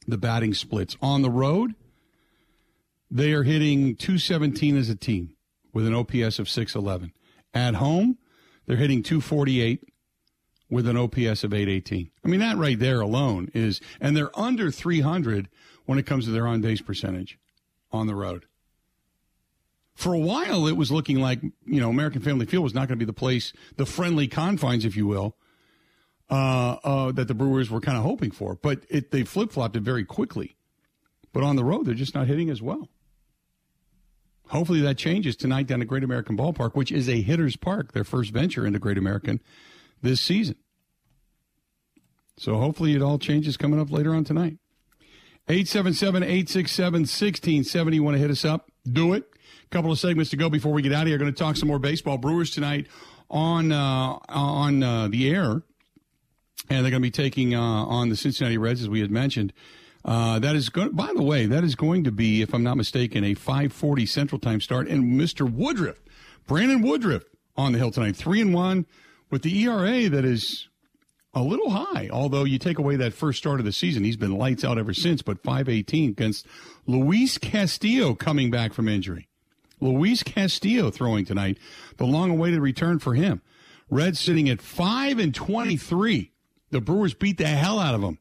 [0.07, 1.75] the batting splits on the road.
[3.09, 5.35] They are hitting 217 as a team
[5.73, 7.13] with an OPS of 611.
[7.53, 8.17] At home,
[8.65, 9.83] they're hitting 248
[10.69, 12.09] with an OPS of 818.
[12.23, 15.49] I mean, that right there alone is, and they're under 300
[15.85, 17.37] when it comes to their on base percentage
[17.91, 18.45] on the road
[19.95, 22.97] for a while it was looking like you know American Family Field was not going
[22.99, 25.35] to be the place, the friendly confines, if you will,
[26.29, 28.55] uh, uh, that the Brewers were kind of hoping for.
[28.55, 30.55] But it, they flip flopped it very quickly.
[31.33, 32.89] But on the road, they're just not hitting as well.
[34.47, 38.03] Hopefully that changes tonight down at Great American Ballpark, which is a hitter's park, their
[38.03, 39.39] first venture into Great American
[40.01, 40.57] this season.
[42.37, 44.57] So hopefully it all changes coming up later on tonight.
[45.47, 47.99] 877 867 1670.
[47.99, 48.71] Want to hit us up?
[48.91, 49.30] Do it
[49.71, 51.17] couple of segments to go before we get out of here.
[51.17, 52.17] Going to talk some more baseball.
[52.17, 52.87] Brewers tonight
[53.29, 55.63] on uh, on uh, the air, and
[56.69, 59.53] they're going to be taking uh, on the Cincinnati Reds, as we had mentioned.
[60.03, 60.91] Uh, that is going.
[60.91, 64.39] By the way, that is going to be, if I'm not mistaken, a 5:40 Central
[64.39, 64.87] Time start.
[64.87, 65.49] And Mr.
[65.49, 66.01] Woodruff,
[66.47, 67.23] Brandon Woodruff,
[67.55, 68.85] on the hill tonight, three and one,
[69.29, 70.67] with the ERA that is
[71.33, 72.09] a little high.
[72.11, 74.93] Although you take away that first start of the season, he's been lights out ever
[74.93, 75.21] since.
[75.21, 76.45] But 518 against
[76.85, 79.29] Luis Castillo coming back from injury.
[79.81, 81.57] Luis Castillo throwing tonight,
[81.97, 83.41] the long-awaited return for him.
[83.89, 86.31] Reds sitting at five and 23.
[86.69, 88.19] The Brewers beat the hell out of them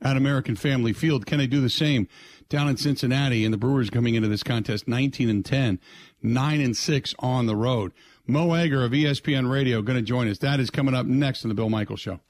[0.00, 1.26] at American Family Field.
[1.26, 2.08] Can they do the same
[2.48, 3.44] down in Cincinnati?
[3.44, 5.78] And the Brewers coming into this contest 19 and 10,
[6.22, 7.92] 9 and 6 on the road.
[8.26, 10.38] Mo Egger of ESPN Radio going to join us.
[10.38, 12.20] That is coming up next on the Bill Michaels Show.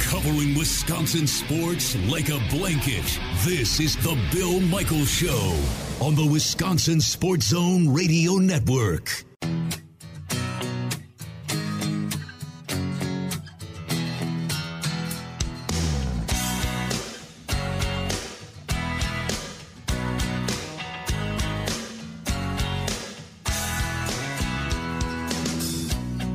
[0.00, 3.18] Covering Wisconsin sports like a blanket.
[3.44, 5.58] This is the Bill Michaels Show
[6.00, 9.24] on the Wisconsin Sports Zone Radio Network.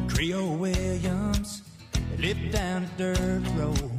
[0.07, 1.61] Creowance,
[2.17, 3.89] Lip and Thurrow.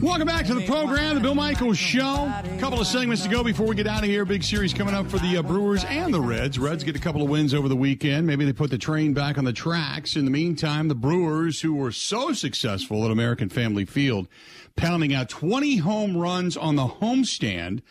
[0.00, 2.26] Welcome back to the program, the Bill Michaels Show.
[2.26, 4.24] A couple of segments to go before we get out of here.
[4.24, 6.58] Big series coming up for the uh, Brewers and the Reds.
[6.58, 8.26] Reds get a couple of wins over the weekend.
[8.26, 10.16] Maybe they put the train back on the tracks.
[10.16, 14.26] In the meantime, the Brewers, who were so successful at American Family Field,
[14.74, 17.82] pounding out 20 home runs on the homestand,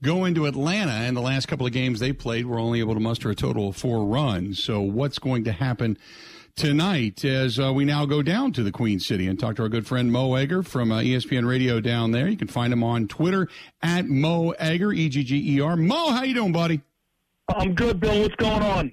[0.00, 0.92] go into Atlanta.
[0.92, 3.70] And the last couple of games they played were only able to muster a total
[3.70, 4.62] of four runs.
[4.62, 5.98] So, what's going to happen?
[6.56, 9.68] Tonight as uh, we now go down to the Queen City and talk to our
[9.68, 12.28] good friend Mo Egger from uh, ESPN Radio down there.
[12.28, 13.48] You can find him on Twitter
[13.82, 15.76] at Mo Egger, E G G E R.
[15.76, 16.80] Mo, how you doing, buddy?
[17.48, 18.22] I'm good, Bill.
[18.22, 18.92] What's going on?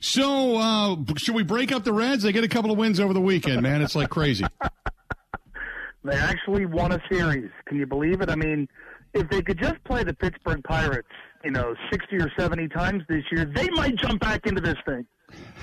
[0.00, 2.24] So, uh, should we break up the Reds?
[2.24, 3.80] They get a couple of wins over the weekend, man.
[3.82, 4.44] It's like crazy.
[6.04, 7.50] they actually won a series.
[7.66, 8.28] Can you believe it?
[8.28, 8.68] I mean,
[9.14, 11.08] if they could just play the Pittsburgh Pirates,
[11.44, 15.06] you know, 60 or 70 times this year, they might jump back into this thing.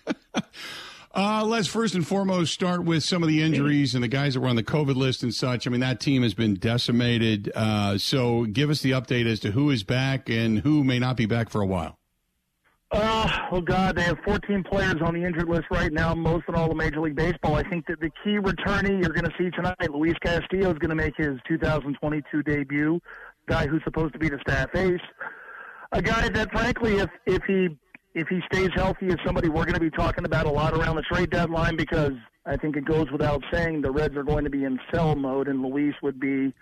[1.15, 4.41] Uh, let's first and foremost start with some of the injuries and the guys that
[4.41, 5.65] were on the COVID list and such.
[5.65, 7.49] I mean, that team has been decimated.
[7.55, 11.15] Uh, so give us the update as to who is back and who may not
[11.15, 11.97] be back for a while.
[12.91, 16.55] Uh, oh, God, they have 14 players on the injured list right now, most in
[16.55, 17.55] all of Major League Baseball.
[17.55, 20.89] I think that the key returnee you're going to see tonight, Luis Castillo, is going
[20.89, 22.99] to make his 2022 debut.
[23.47, 24.99] Guy who's supposed to be the staff ace.
[25.93, 27.69] A guy that, frankly, if, if he
[28.15, 30.95] if he stays healthy, is somebody we're going to be talking about a lot around
[30.95, 32.13] the trade deadline because
[32.45, 35.49] I think it goes without saying the Reds are going to be in sell mode,
[35.49, 36.53] and Luis would be,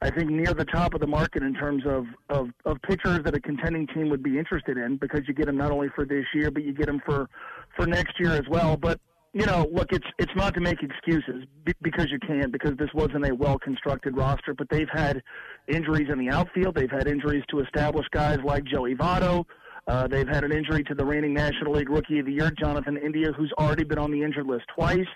[0.00, 3.36] I think, near the top of the market in terms of, of, of pitchers that
[3.36, 6.24] a contending team would be interested in because you get him not only for this
[6.34, 7.28] year, but you get him for,
[7.76, 8.78] for next year as well.
[8.78, 8.98] But
[9.34, 11.44] you know, look, it's it's not to make excuses
[11.80, 15.22] because you can't because this wasn't a well constructed roster, but they've had
[15.68, 16.74] injuries in the outfield.
[16.74, 19.46] They've had injuries to established guys like Joey Votto.
[19.88, 22.96] Uh, they've had an injury to the reigning National League Rookie of the Year, Jonathan
[22.96, 25.08] India, who's already been on the injured list twice.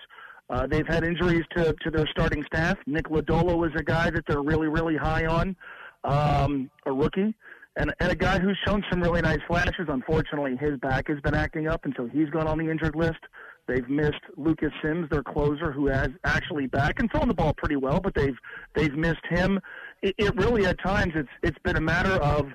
[0.49, 2.77] Uh, they've had injuries to, to their starting staff.
[2.85, 5.55] Nick Lodolo is a guy that they're really, really high on,
[6.03, 7.33] um, a rookie,
[7.77, 9.87] and, and a guy who's shown some really nice flashes.
[9.87, 13.19] Unfortunately, his back has been acting up, and so he's gone on the injured list.
[13.67, 17.75] They've missed Lucas Sims, their closer, who has actually back and thrown the ball pretty
[17.75, 18.37] well, but they've
[18.73, 19.59] they've missed him.
[20.01, 22.47] It, it really at times it's it's been a matter of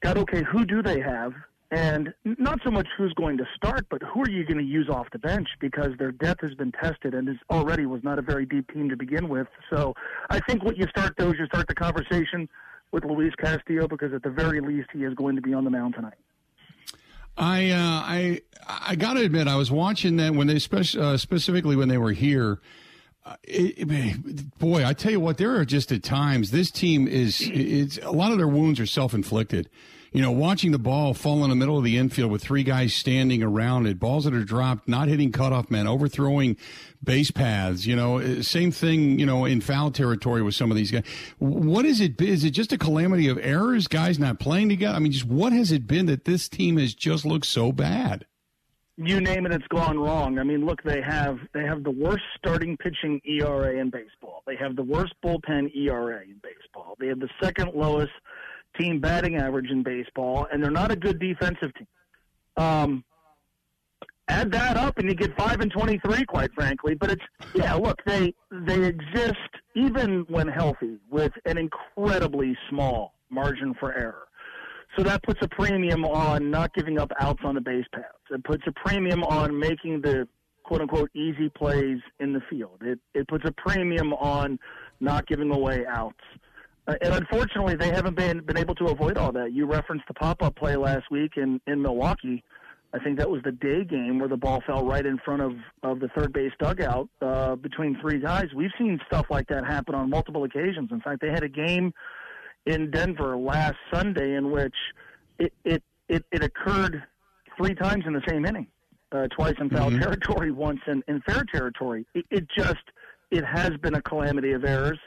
[0.00, 1.32] God, okay, who do they have?
[1.70, 4.88] And not so much who's going to start, but who are you going to use
[4.88, 8.22] off the bench because their depth has been tested and is already was not a
[8.22, 9.48] very deep team to begin with.
[9.68, 9.94] So
[10.30, 12.48] I think what you start those, you start the conversation
[12.90, 15.70] with Luis Castillo because at the very least he is going to be on the
[15.70, 16.14] mound tonight.
[17.36, 21.18] I uh, I I got to admit I was watching that when they spe- uh,
[21.18, 22.60] specifically when they were here.
[23.26, 27.06] Uh, it, it, boy, I tell you what, there are just at times this team
[27.06, 29.68] is it's a lot of their wounds are self inflicted
[30.12, 32.94] you know, watching the ball fall in the middle of the infield with three guys
[32.94, 36.56] standing around it, balls that are dropped, not hitting cutoff men, overthrowing
[37.02, 40.76] base paths, you know, eh, same thing, you know, in foul territory with some of
[40.76, 41.04] these guys.
[41.38, 42.20] What is it?
[42.20, 44.96] Is it just a calamity of errors, guys not playing together?
[44.96, 48.26] I mean, just what has it been that this team has just looked so bad?
[49.00, 50.40] You name it, it's gone wrong.
[50.40, 54.42] I mean, look, they have they have the worst starting pitching ERA in baseball.
[54.44, 56.96] They have the worst bullpen ERA in baseball.
[56.98, 58.10] They have the second lowest
[58.78, 61.86] team batting average in baseball, and they're not a good defensive team.
[62.56, 63.04] Um,
[64.28, 66.24] add that up, and you get five and twenty-three.
[66.26, 67.22] Quite frankly, but it's
[67.54, 67.74] yeah.
[67.74, 69.36] Look, they they exist
[69.74, 74.24] even when healthy with an incredibly small margin for error.
[74.96, 78.06] So that puts a premium on not giving up outs on the base paths.
[78.30, 80.26] It puts a premium on making the
[80.64, 82.82] quote unquote easy plays in the field.
[82.82, 84.58] It it puts a premium on
[85.00, 86.24] not giving away outs.
[86.88, 89.52] Uh, and unfortunately, they haven't been been able to avoid all that.
[89.52, 92.42] You referenced the pop up play last week in in Milwaukee.
[92.94, 95.52] I think that was the day game where the ball fell right in front of,
[95.82, 98.46] of the third base dugout uh, between three guys.
[98.56, 100.88] We've seen stuff like that happen on multiple occasions.
[100.90, 101.92] In fact, they had a game
[102.64, 104.74] in Denver last Sunday in which
[105.38, 107.02] it it, it, it occurred
[107.58, 108.66] three times in the same inning,
[109.12, 110.00] uh, twice in foul mm-hmm.
[110.00, 112.06] territory, once in, in fair territory.
[112.14, 112.76] It, it just
[113.30, 114.98] it has been a calamity of errors.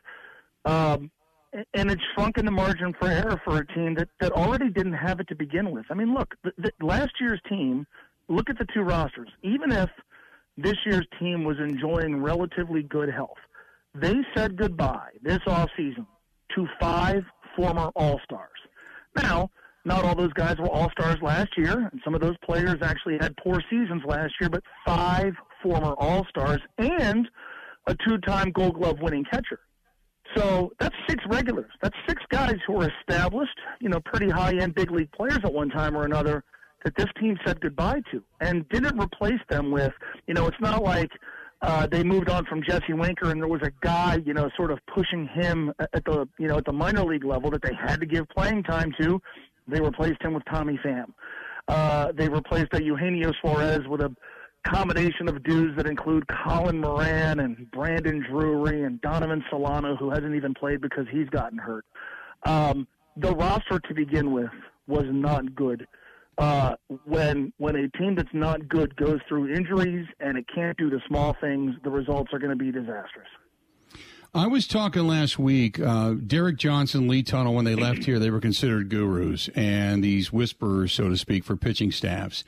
[0.65, 1.09] Um,
[1.53, 5.19] and it's shrunken the margin for error for a team that, that already didn't have
[5.19, 5.85] it to begin with.
[5.89, 7.85] I mean, look, the, the, last year's team,
[8.29, 9.29] look at the two rosters.
[9.43, 9.89] Even if
[10.57, 13.37] this year's team was enjoying relatively good health,
[13.93, 16.05] they said goodbye this offseason
[16.55, 17.23] to five
[17.55, 18.49] former All Stars.
[19.15, 19.49] Now,
[19.83, 23.17] not all those guys were All Stars last year, and some of those players actually
[23.19, 27.27] had poor seasons last year, but five former All Stars and
[27.87, 29.59] a two time Gold Glove winning catcher.
[30.35, 31.71] So that's six regulars.
[31.81, 35.53] That's six guys who were established, you know, pretty high end big league players at
[35.53, 36.43] one time or another
[36.83, 39.93] that this team said goodbye to and didn't replace them with,
[40.27, 41.11] you know, it's not like
[41.61, 44.71] uh, they moved on from Jesse Winker and there was a guy, you know, sort
[44.71, 47.99] of pushing him at the, you know, at the minor league level that they had
[47.99, 49.21] to give playing time to.
[49.67, 51.13] They replaced him with Tommy Pham.
[51.67, 54.13] Uh, they replaced a Eugenio Suarez with a
[54.67, 60.35] combination of dudes that include Colin Moran and Brandon Drury and Donovan Solano, who hasn't
[60.35, 61.85] even played because he's gotten hurt.
[62.45, 64.51] Um, the roster to begin with
[64.87, 65.87] was not good.
[66.37, 70.89] Uh, when when a team that's not good goes through injuries and it can't do
[70.89, 73.27] the small things, the results are going to be disastrous.
[74.33, 75.77] I was talking last week.
[75.77, 80.31] Uh, Derek Johnson, Lee Tunnell, when they left here, they were considered gurus and these
[80.31, 82.45] whisperers, so to speak, for pitching staffs.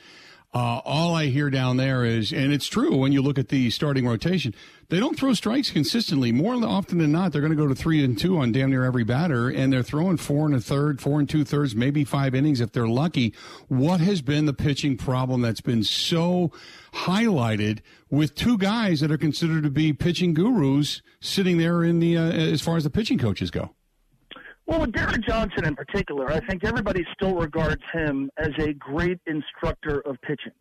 [0.53, 3.71] Uh, all I hear down there is, and it's true when you look at the
[3.71, 4.53] starting rotation,
[4.89, 6.31] they don't throw strikes consistently.
[6.31, 8.85] More often than not, they're going to go to three and two on damn near
[8.85, 12.35] every batter, and they're throwing four and a third, four and two thirds, maybe five
[12.35, 13.33] innings if they're lucky.
[13.67, 16.51] What has been the pitching problem that's been so
[16.93, 17.79] highlighted
[18.11, 22.31] with two guys that are considered to be pitching gurus sitting there in the uh,
[22.31, 23.73] as far as the pitching coaches go?
[24.65, 29.19] Well, with Derek Johnson in particular, I think everybody still regards him as a great
[29.26, 30.54] instructor of pitching.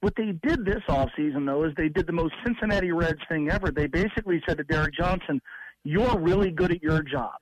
[0.00, 3.72] What they did this offseason, though, is they did the most Cincinnati Reds thing ever.
[3.72, 5.40] They basically said to Derek Johnson,
[5.82, 7.32] You're really good at your job.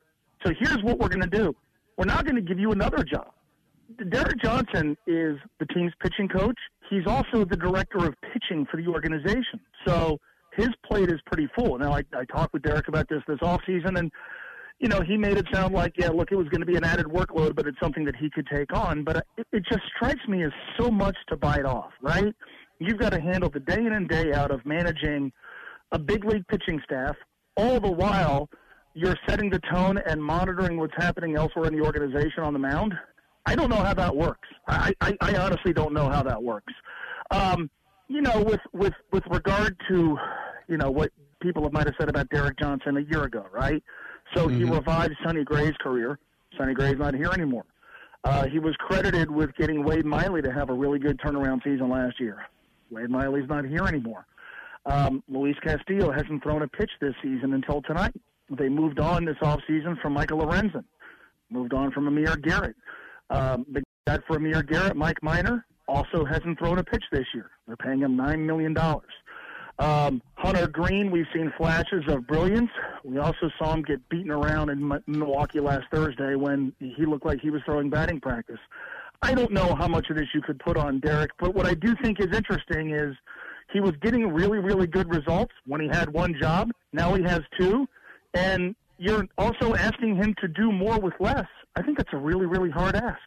[0.44, 1.54] So here's what we're going to do
[1.98, 3.32] we're not going to give you another job.
[4.10, 6.58] Derek Johnson is the team's pitching coach.
[6.90, 9.60] He's also the director of pitching for the organization.
[9.86, 10.18] So
[10.56, 11.78] his plate is pretty full.
[11.78, 14.10] Now, I, I talked with Derek about this this offseason, and
[14.78, 16.84] you know, he made it sound like, yeah, look, it was going to be an
[16.84, 19.04] added workload, but it's something that he could take on.
[19.04, 22.34] But it, it just strikes me as so much to bite off, right?
[22.78, 25.32] You've got to handle the day in and day out of managing
[25.92, 27.16] a big league pitching staff,
[27.56, 28.50] all the while
[28.92, 32.94] you're setting the tone and monitoring what's happening elsewhere in the organization on the mound.
[33.46, 34.48] I don't know how that works.
[34.68, 36.72] I, I, I honestly don't know how that works.
[37.30, 37.70] Um,
[38.08, 40.18] you know, with, with, with regard to,
[40.68, 43.82] you know, what people might have said about Derek Johnson a year ago, right?
[44.34, 44.58] So mm-hmm.
[44.58, 46.18] he revived Sonny Gray's career.
[46.56, 47.64] Sonny Gray's not here anymore.
[48.24, 51.88] Uh, he was credited with getting Wade Miley to have a really good turnaround season
[51.90, 52.44] last year.
[52.90, 54.26] Wade Miley's not here anymore.
[54.84, 58.14] Um, Luis Castillo hasn't thrown a pitch this season until tonight.
[58.50, 60.84] They moved on this offseason from Michael Lorenzen,
[61.50, 62.76] moved on from Amir Garrett.
[63.30, 67.50] Um, the guy for Amir Garrett, Mike Minor also hasn't thrown a pitch this year.
[67.66, 68.76] They're paying him $9 million.
[69.78, 72.70] Um, Hunter Greene, we've seen flashes of brilliance.
[73.04, 77.40] We also saw him get beaten around in Milwaukee last Thursday when he looked like
[77.40, 78.60] he was throwing batting practice.
[79.22, 81.74] I don't know how much of this you could put on Derek, but what I
[81.74, 83.14] do think is interesting is
[83.72, 86.70] he was getting really, really good results when he had one job.
[86.92, 87.86] Now he has two,
[88.34, 91.46] and you're also asking him to do more with less.
[91.74, 93.20] I think that's a really, really hard ask.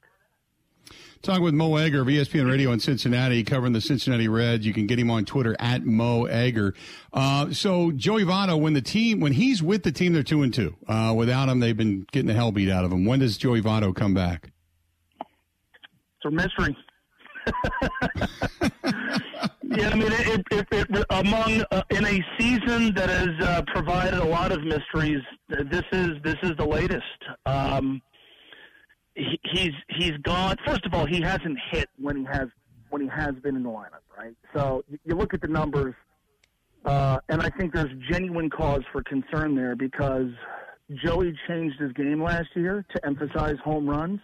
[1.21, 4.65] Talking with Mo Egger of ESPN Radio in Cincinnati, covering the Cincinnati Reds.
[4.65, 6.73] You can get him on Twitter at Mo Egger.
[7.11, 10.53] Uh, so Joey Votto, when the team, when he's with the team, they're two and
[10.53, 10.77] two.
[10.87, 13.03] Uh, without him, they've been getting the hell beat out of him.
[13.03, 14.51] When does Joey Votto come back?
[15.19, 16.77] It's a mystery.
[19.63, 24.19] yeah, I mean, it, it, it, among uh, in a season that has uh, provided
[24.19, 27.03] a lot of mysteries, this is this is the latest.
[27.45, 28.01] Um,
[29.19, 30.55] he, he's he's gone.
[30.65, 32.47] First of all, he hasn't hit when he has
[32.89, 34.35] when he has been in the lineup, right?
[34.53, 35.93] So you look at the numbers,
[36.85, 40.31] uh, and I think there's genuine cause for concern there because
[41.03, 44.21] Joey changed his game last year to emphasize home runs.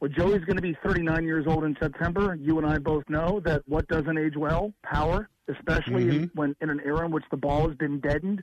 [0.00, 2.34] Well, Joey's going to be 39 years old in September.
[2.34, 6.22] You and I both know that what doesn't age well, power, especially mm-hmm.
[6.22, 8.42] in, when in an era in which the ball has been deadened.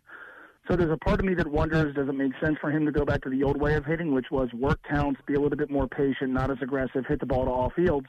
[0.70, 2.91] So there's a part of me that wonders, does it make sense for him to
[2.91, 5.57] go back to the old way of hitting, which was work counts, be a little
[5.57, 8.05] bit more patient, not as aggressive, hit the ball to all fields?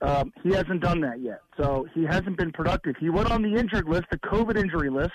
[0.00, 2.94] Um, he hasn't done that yet, so he hasn't been productive.
[2.98, 5.12] He went on the injured list, the COVID injury list,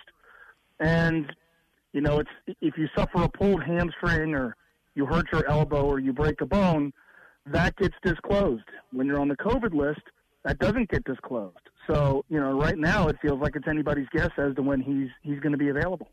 [0.79, 1.33] and
[1.93, 2.29] you know, it's
[2.61, 4.55] if you suffer a pulled hamstring or
[4.93, 6.93] you hurt your elbow or you break a bone,
[7.47, 8.65] that gets disclosed.
[8.91, 10.01] When you're on the COVID list,
[10.43, 11.57] that doesn't get disclosed.
[11.87, 15.09] So, you know, right now it feels like it's anybody's guess as to when he's
[15.23, 16.09] he's going to be available.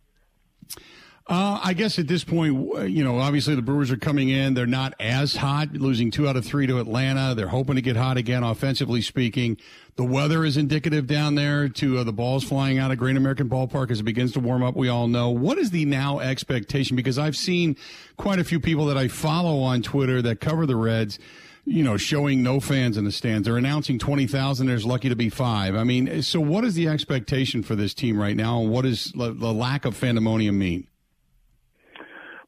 [1.29, 4.55] Uh, I guess at this point, you know, obviously the Brewers are coming in.
[4.55, 7.35] They're not as hot, losing two out of three to Atlanta.
[7.37, 9.57] They're hoping to get hot again, offensively speaking.
[9.95, 13.49] The weather is indicative down there to uh, the balls flying out of Great American
[13.49, 14.75] Ballpark as it begins to warm up.
[14.75, 15.31] We all know.
[15.31, 16.97] What is the now expectation?
[16.97, 17.77] Because I've seen
[18.17, 21.21] quite a few people that I follow on Twitter that cover the Reds
[21.65, 23.47] you know, showing no fans in the stands.
[23.47, 24.67] They're announcing 20,000.
[24.67, 25.75] There's lucky to be five.
[25.77, 28.61] I mean, so what is the expectation for this team right now?
[28.61, 30.89] And what does the lack of fandemonium mean?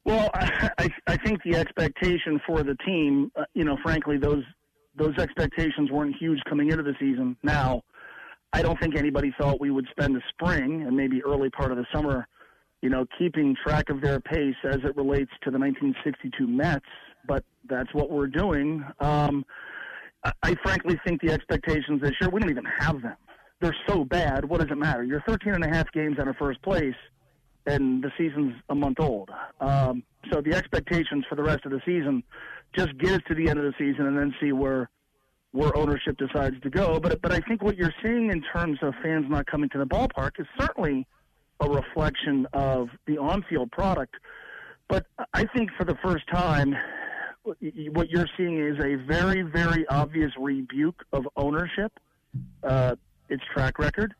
[0.03, 4.43] Well, I, I think the expectation for the team, uh, you know, frankly, those
[4.97, 7.35] those expectations weren't huge coming into the season.
[7.43, 7.81] Now,
[8.53, 11.77] I don't think anybody thought we would spend the spring and maybe early part of
[11.77, 12.25] the summer,
[12.81, 16.85] you know, keeping track of their pace as it relates to the 1962 Mets.
[17.27, 18.83] But that's what we're doing.
[18.99, 19.45] Um,
[20.23, 23.15] I, I frankly think the expectations this year we don't even have them.
[23.61, 24.45] They're so bad.
[24.45, 25.03] What does it matter?
[25.03, 26.95] You're 13 and a half games out of first place
[27.65, 29.29] and the season's a month old.
[29.59, 32.23] Um, so the expectations for the rest of the season
[32.75, 34.89] just get us to the end of the season and then see where
[35.51, 36.99] where ownership decides to go.
[36.99, 39.85] But but I think what you're seeing in terms of fans not coming to the
[39.85, 41.07] ballpark is certainly
[41.61, 44.15] a reflection of the on-field product.
[44.89, 46.75] But I think for the first time,
[47.45, 51.91] what you're seeing is a very very obvious rebuke of ownership,
[52.63, 52.95] uh,
[53.29, 54.13] its track record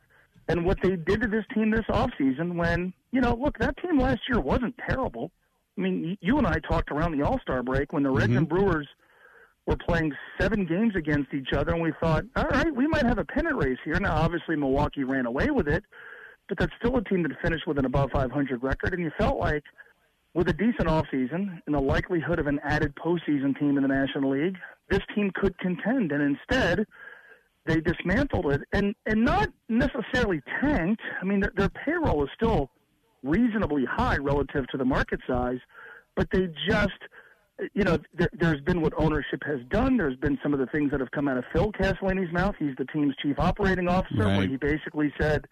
[0.48, 3.98] and what they did to this team this offseason when, you know, look, that team
[3.98, 5.30] last year wasn't terrible.
[5.76, 8.38] I mean, you and I talked around the All Star break when the Reds mm-hmm.
[8.38, 8.88] and Brewers
[9.66, 13.18] were playing seven games against each other, and we thought, all right, we might have
[13.18, 13.98] a pennant race here.
[13.98, 15.84] Now, obviously, Milwaukee ran away with it,
[16.48, 19.38] but that's still a team that finished with an above 500 record, and you felt
[19.38, 19.64] like
[20.36, 24.30] with a decent offseason and the likelihood of an added postseason team in the National
[24.30, 24.58] League,
[24.90, 26.12] this team could contend.
[26.12, 26.86] And instead,
[27.64, 31.00] they dismantled it and and not necessarily tanked.
[31.22, 32.70] I mean, their, their payroll is still
[33.22, 35.58] reasonably high relative to the market size,
[36.14, 36.92] but they just
[37.72, 39.96] you know, there, there's been what ownership has done.
[39.96, 42.54] There's been some of the things that have come out of Phil Castellini's mouth.
[42.58, 44.36] He's the team's chief operating officer, right.
[44.36, 45.46] where he basically said,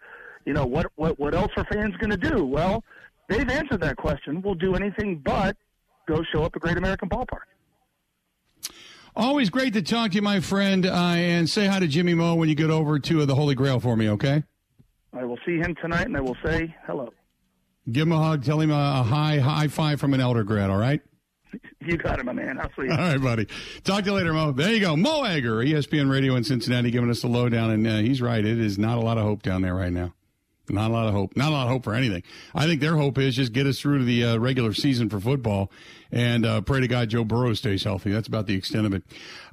[0.45, 2.45] you know, what what what else are fans going to do?
[2.45, 2.83] Well,
[3.29, 4.41] they've answered that question.
[4.41, 5.55] We'll do anything but
[6.07, 7.45] go show up at Great American Ballpark.
[9.15, 12.35] Always great to talk to you, my friend, uh, and say hi to Jimmy Mo
[12.35, 14.43] when you get over to uh, the Holy Grail for me, okay?
[15.13, 17.13] I will see him tonight, and I will say hello.
[17.89, 18.43] Give him a hug.
[18.43, 20.69] Tell him a, a high high five from an elder grad.
[20.69, 21.01] All right.
[21.79, 22.59] You got it, my man.
[22.59, 22.91] I'll see you.
[22.91, 23.47] All right, buddy.
[23.83, 24.51] Talk to you later, Mo.
[24.51, 24.97] There you go.
[24.97, 27.69] Mo Egger, ESPN Radio in Cincinnati, giving us the lowdown.
[27.69, 28.43] And uh, he's right.
[28.43, 30.15] It is not a lot of hope down there right now.
[30.69, 31.35] Not a lot of hope.
[31.35, 32.23] Not a lot of hope for anything.
[32.53, 35.19] I think their hope is just get us through to the uh, regular season for
[35.19, 35.71] football
[36.11, 38.11] and uh, pray to God Joe Burrow stays healthy.
[38.11, 39.03] That's about the extent of it.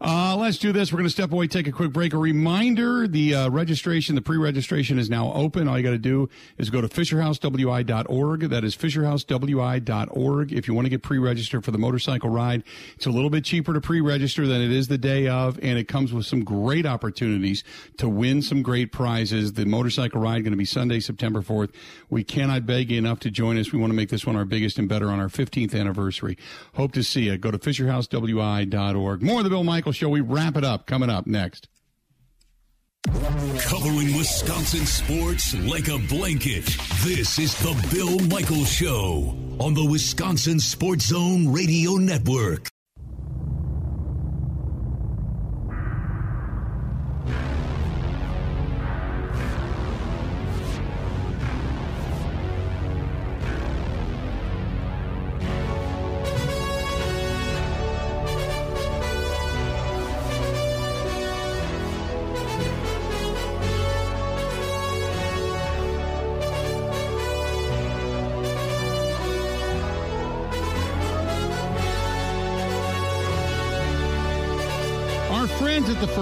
[0.01, 0.93] Uh, let's do this.
[0.93, 2.13] We're going to step away, take a quick break.
[2.13, 5.69] A reminder: the uh, registration, the pre-registration is now open.
[5.69, 8.41] All you got to do is go to FisherHouseWI.org.
[8.49, 10.53] That is FisherHouseWI.org.
[10.53, 12.63] If you want to get pre-registered for the motorcycle ride,
[12.95, 15.89] it's a little bit cheaper to pre-register than it is the day of, and it
[15.89, 17.65] comes with some great opportunities
[17.99, 19.55] to win some great prizes.
[19.55, 21.71] The motorcycle ride going to be Sunday, September 4th.
[22.09, 23.73] We cannot beg you enough to join us.
[23.73, 26.39] We want to make this one our biggest and better on our 15th anniversary.
[26.75, 27.37] Hope to see you.
[27.37, 29.23] Go to FisherHouseWI.org.
[29.23, 30.09] More of the Bill Michael Show.
[30.09, 31.69] We wrap it up coming up next.
[33.07, 36.65] Covering Wisconsin sports like a blanket.
[37.03, 42.72] This is the Bill Michael Show on the Wisconsin Sports Zone Radio Network.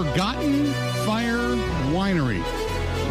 [0.01, 0.65] Forgotten
[1.05, 1.37] Fire
[1.93, 2.41] Winery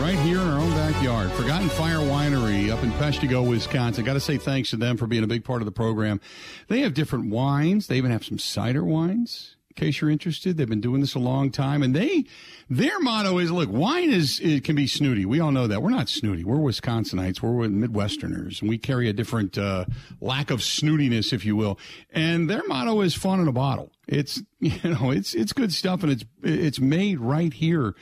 [0.03, 1.31] right here in our own backyard.
[1.31, 4.05] Forgotten Fire Winery up in Peshtigo, Wisconsin.
[4.05, 6.21] Got to say thanks to them for being a big part of the program.
[6.67, 7.87] They have different wines.
[7.87, 9.55] They even have some cider wines.
[9.71, 12.25] In case you're interested, they've been doing this a long time, and they
[12.69, 15.25] their motto is: look, wine is it can be snooty.
[15.25, 15.81] We all know that.
[15.81, 16.43] We're not snooty.
[16.43, 17.41] We're Wisconsinites.
[17.41, 19.85] We're Midwesterners, and we carry a different uh,
[20.21, 21.79] lack of snootiness, if you will.
[22.11, 23.93] And their motto is fun in a bottle.
[24.09, 27.95] It's you know it's it's good stuff, and it's it's made right here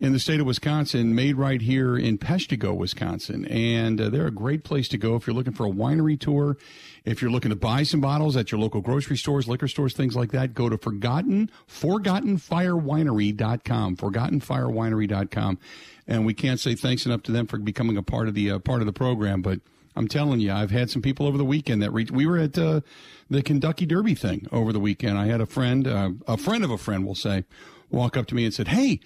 [0.00, 3.44] in the state of Wisconsin, made right here in Peshtigo, Wisconsin.
[3.46, 6.56] And uh, they're a great place to go if you're looking for a winery tour.
[7.04, 10.16] If you're looking to buy some bottles at your local grocery stores, liquor stores, things
[10.16, 15.58] like that, go to Forgotten, ForgottenFireWinery.com, ForgottenFireWinery.com.
[16.06, 18.58] And we can't say thanks enough to them for becoming a part of the uh,
[18.58, 19.60] part of the program, but
[19.98, 21.92] I'm telling you, I've had some people over the weekend that.
[21.92, 22.82] We were at uh,
[23.28, 25.18] the Kentucky Derby thing over the weekend.
[25.18, 27.44] I had a friend, uh, a friend of a friend, we'll say,
[27.90, 29.00] walk up to me and said, "Hey,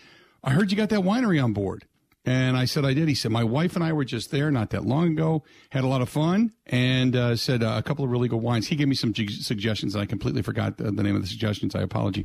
[0.45, 1.86] I heard you got that winery on board.
[2.25, 3.09] And I said, I did.
[3.09, 5.89] He said, my wife and I were just there not that long ago, had a
[5.89, 8.68] lot of fun, and uh, said uh, a couple of really good wines.
[8.68, 11.29] He gave me some g- suggestions, and I completely forgot the, the, name of the
[11.29, 11.75] suggestions.
[11.75, 12.25] I apologize.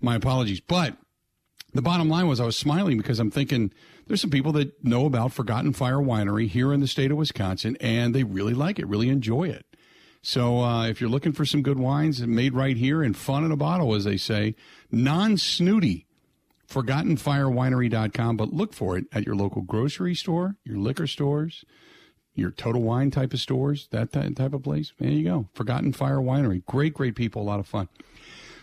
[0.00, 0.60] My apologies.
[0.60, 0.96] But
[1.74, 3.72] the bottom line was I was smiling because I'm thinking
[4.08, 7.76] there's some people that know about Forgotten Fire Winery here in the state of Wisconsin,
[7.80, 9.64] and they really like it, really enjoy it.
[10.22, 13.52] So uh, if you're looking for some good wines made right here and fun in
[13.52, 14.56] a bottle, as they say,
[14.90, 16.06] non snooty
[16.68, 21.64] ForgottenFireWinery.com, but look for it at your local grocery store, your liquor stores,
[22.34, 24.92] your Total Wine type of stores, that type of place.
[24.98, 25.48] There you go.
[25.54, 26.64] Forgotten Fire Winery.
[26.66, 27.42] Great, great people.
[27.42, 27.88] A lot of fun.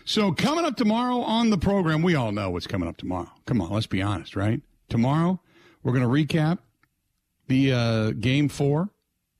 [0.04, 3.30] So coming up tomorrow on the program, we all know what's coming up tomorrow.
[3.46, 4.60] Come on, let's be honest, right?
[4.90, 5.40] Tomorrow,
[5.82, 6.58] we're going to recap
[7.48, 8.90] the uh, game four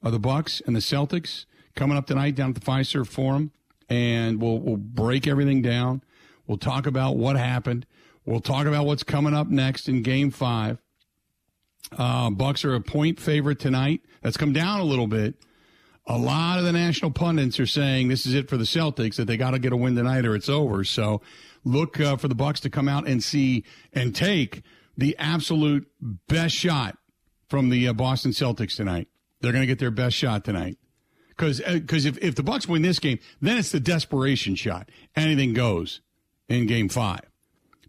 [0.03, 1.45] of the Bucks and the Celtics
[1.75, 3.53] coming up tonight down at the Fiserv Forum,
[3.89, 6.03] and we'll we'll break everything down.
[6.47, 7.87] We'll talk about what happened.
[8.27, 10.79] We'll talk about what's coming up next in Game Five.
[11.93, 14.01] Uh, Bucks are a point favorite tonight.
[14.23, 15.35] That's come down a little bit.
[16.07, 19.27] A lot of the national pundits are saying this is it for the Celtics that
[19.27, 20.85] they got to get a win tonight or it's over.
[20.85, 21.23] So
[21.65, 24.63] look uh, for the Bucks to come out and see and take
[24.97, 25.87] the absolute
[26.29, 26.99] best shot
[27.49, 29.09] from the uh, Boston Celtics tonight.
[29.41, 30.79] They're going to get their best shot tonight
[31.29, 34.91] because because uh, if if the Bucks win this game, then it's the desperation shot.
[35.17, 36.01] Anything goes
[36.49, 37.23] in Game Five.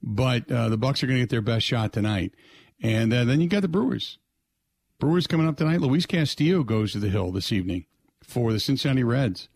[0.06, 2.34] But uh, the Bucks are going to get their best shot tonight,
[2.82, 4.20] and uh, then you got the Brewers.
[5.00, 5.82] Brewers coming up tonight.
[5.82, 7.86] Luis Castillo goes to the Hill this evening
[8.24, 9.50] for the Cincinnati Reds.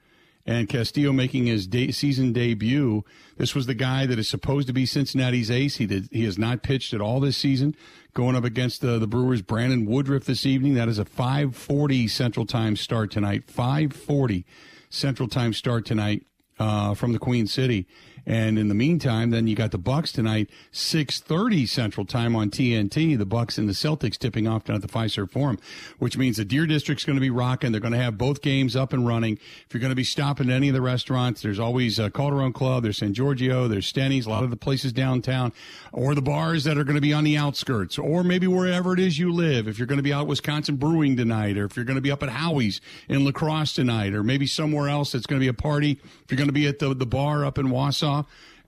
[0.46, 3.04] And Castillo making his day, season debut.
[3.38, 5.76] This was the guy that is supposed to be Cincinnati's ace.
[5.76, 7.76] He did, he has not pitched at all this season.
[8.14, 10.74] Going up against the, the Brewers, Brandon Woodruff this evening.
[10.74, 13.46] That is a 5:40 Central Time start tonight.
[13.48, 14.44] 5:40
[14.90, 16.26] Central Time start tonight
[16.58, 17.86] uh, from the Queen City.
[18.26, 22.50] And in the meantime, then you got the Bucks tonight, six thirty Central Time on
[22.50, 23.18] TNT.
[23.18, 25.60] The Bucks and the Celtics tipping off down at the Fiserv Forum,
[25.98, 27.72] which means the Deer District's going to be rocking.
[27.72, 29.40] They're going to have both games up and running.
[29.66, 32.54] If you're going to be stopping at any of the restaurants, there's always a Calderone
[32.54, 35.54] Club, there's San Giorgio, there's Stenny's, a lot of the places downtown,
[35.92, 39.00] or the bars that are going to be on the outskirts, or maybe wherever it
[39.00, 39.68] is you live.
[39.68, 42.02] If you're going to be out at Wisconsin Brewing tonight, or if you're going to
[42.02, 45.44] be up at Howie's in La Crosse tonight, or maybe somewhere else that's going to
[45.44, 46.00] be a party.
[46.24, 48.09] If you're going to be at the the bar up in Wausau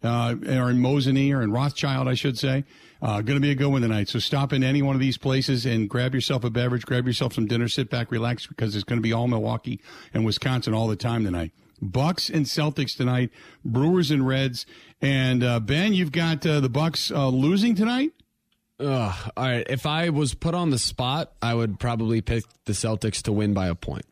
[0.04, 2.64] uh, or in Mosinee or in Rothschild, I should say.
[3.02, 4.10] Uh, going to be a good one tonight.
[4.10, 7.34] So stop in any one of these places and grab yourself a beverage, grab yourself
[7.34, 9.82] some dinner, sit back, relax, because it's going to be all Milwaukee
[10.14, 11.52] and Wisconsin all the time tonight.
[11.82, 13.32] Bucks and Celtics tonight,
[13.66, 14.68] Brewers and Reds,
[15.02, 18.12] and uh, Ben, you've got uh, the Bucks uh, losing tonight.
[18.80, 19.66] Ugh, all right.
[19.68, 23.54] If I was put on the spot, I would probably pick the Celtics to win
[23.54, 24.06] by a point.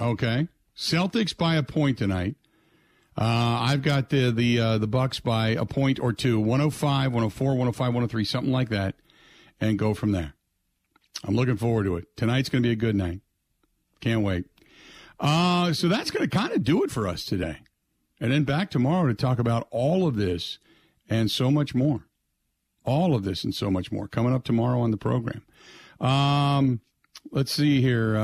[0.00, 2.36] Okay, Celtics by a point tonight.
[3.16, 7.48] Uh, I've got the the uh, the Bucks by a point or two, 105, 104,
[7.48, 8.94] 105, 103, something like that,
[9.60, 10.34] and go from there.
[11.24, 12.16] I'm looking forward to it.
[12.16, 13.20] Tonight's going to be a good night.
[14.00, 14.46] Can't wait.
[15.20, 17.58] Uh, so that's going to kind of do it for us today.
[18.20, 20.58] And then back tomorrow to talk about all of this
[21.08, 22.06] and so much more.
[22.84, 25.42] All of this and so much more coming up tomorrow on the program.
[26.00, 26.80] Um,
[27.30, 28.16] let's see here.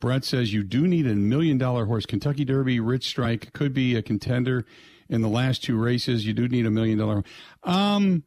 [0.00, 2.06] Brett says you do need a million dollar horse.
[2.06, 4.64] Kentucky Derby, Rich Strike could be a contender
[5.08, 6.26] in the last two races.
[6.26, 7.24] You do need a million dollar.
[7.64, 8.22] Um,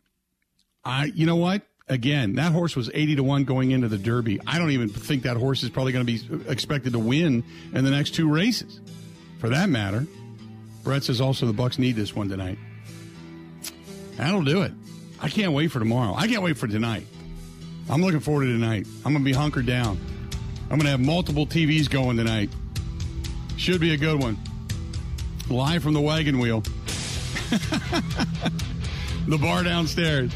[0.84, 1.62] I, you know what?
[1.88, 4.40] Again, that horse was 80 to 1 going into the Derby.
[4.48, 7.44] I don't even think that horse is probably going to be expected to win
[7.74, 8.80] in the next two races.
[9.40, 10.06] For that matter,
[10.84, 12.58] Brett says also the Bucks need this one tonight.
[14.16, 14.72] That'll do it.
[15.20, 16.14] I can't wait for tomorrow.
[16.16, 17.06] I can't wait for tonight.
[17.90, 18.88] I'm looking forward to tonight.
[19.06, 20.00] I'm going to be hunkered down.
[20.72, 22.50] I'm going to have multiple TVs going tonight.
[23.58, 24.38] Should be a good one.
[25.50, 26.62] Live from the wagon wheel.
[29.28, 30.32] the bar downstairs.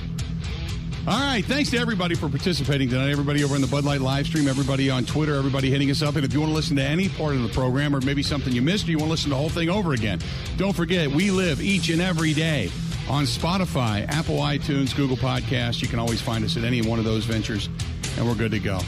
[1.08, 1.46] All right.
[1.46, 3.12] Thanks to everybody for participating tonight.
[3.12, 6.18] Everybody over in the Bud Light live stream, everybody on Twitter, everybody hitting us up.
[6.18, 8.52] And if you want to listen to any part of the program or maybe something
[8.52, 10.20] you missed or you want to listen to the whole thing over again,
[10.58, 12.70] don't forget, we live each and every day
[13.08, 15.82] on Spotify, Apple iTunes, Google Podcasts.
[15.82, 17.70] You can always find us at any one of those ventures,
[18.18, 18.82] and we're good to go.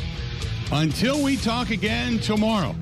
[0.72, 2.76] Until we talk again tomorrow,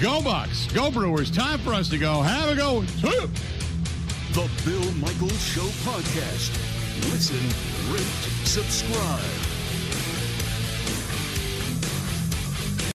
[0.00, 1.30] go Bucks, go Brewers.
[1.30, 2.22] Time for us to go.
[2.22, 2.80] Have a go.
[4.32, 6.50] The Bill Michaels Show podcast.
[7.12, 9.53] Listen, rate, subscribe.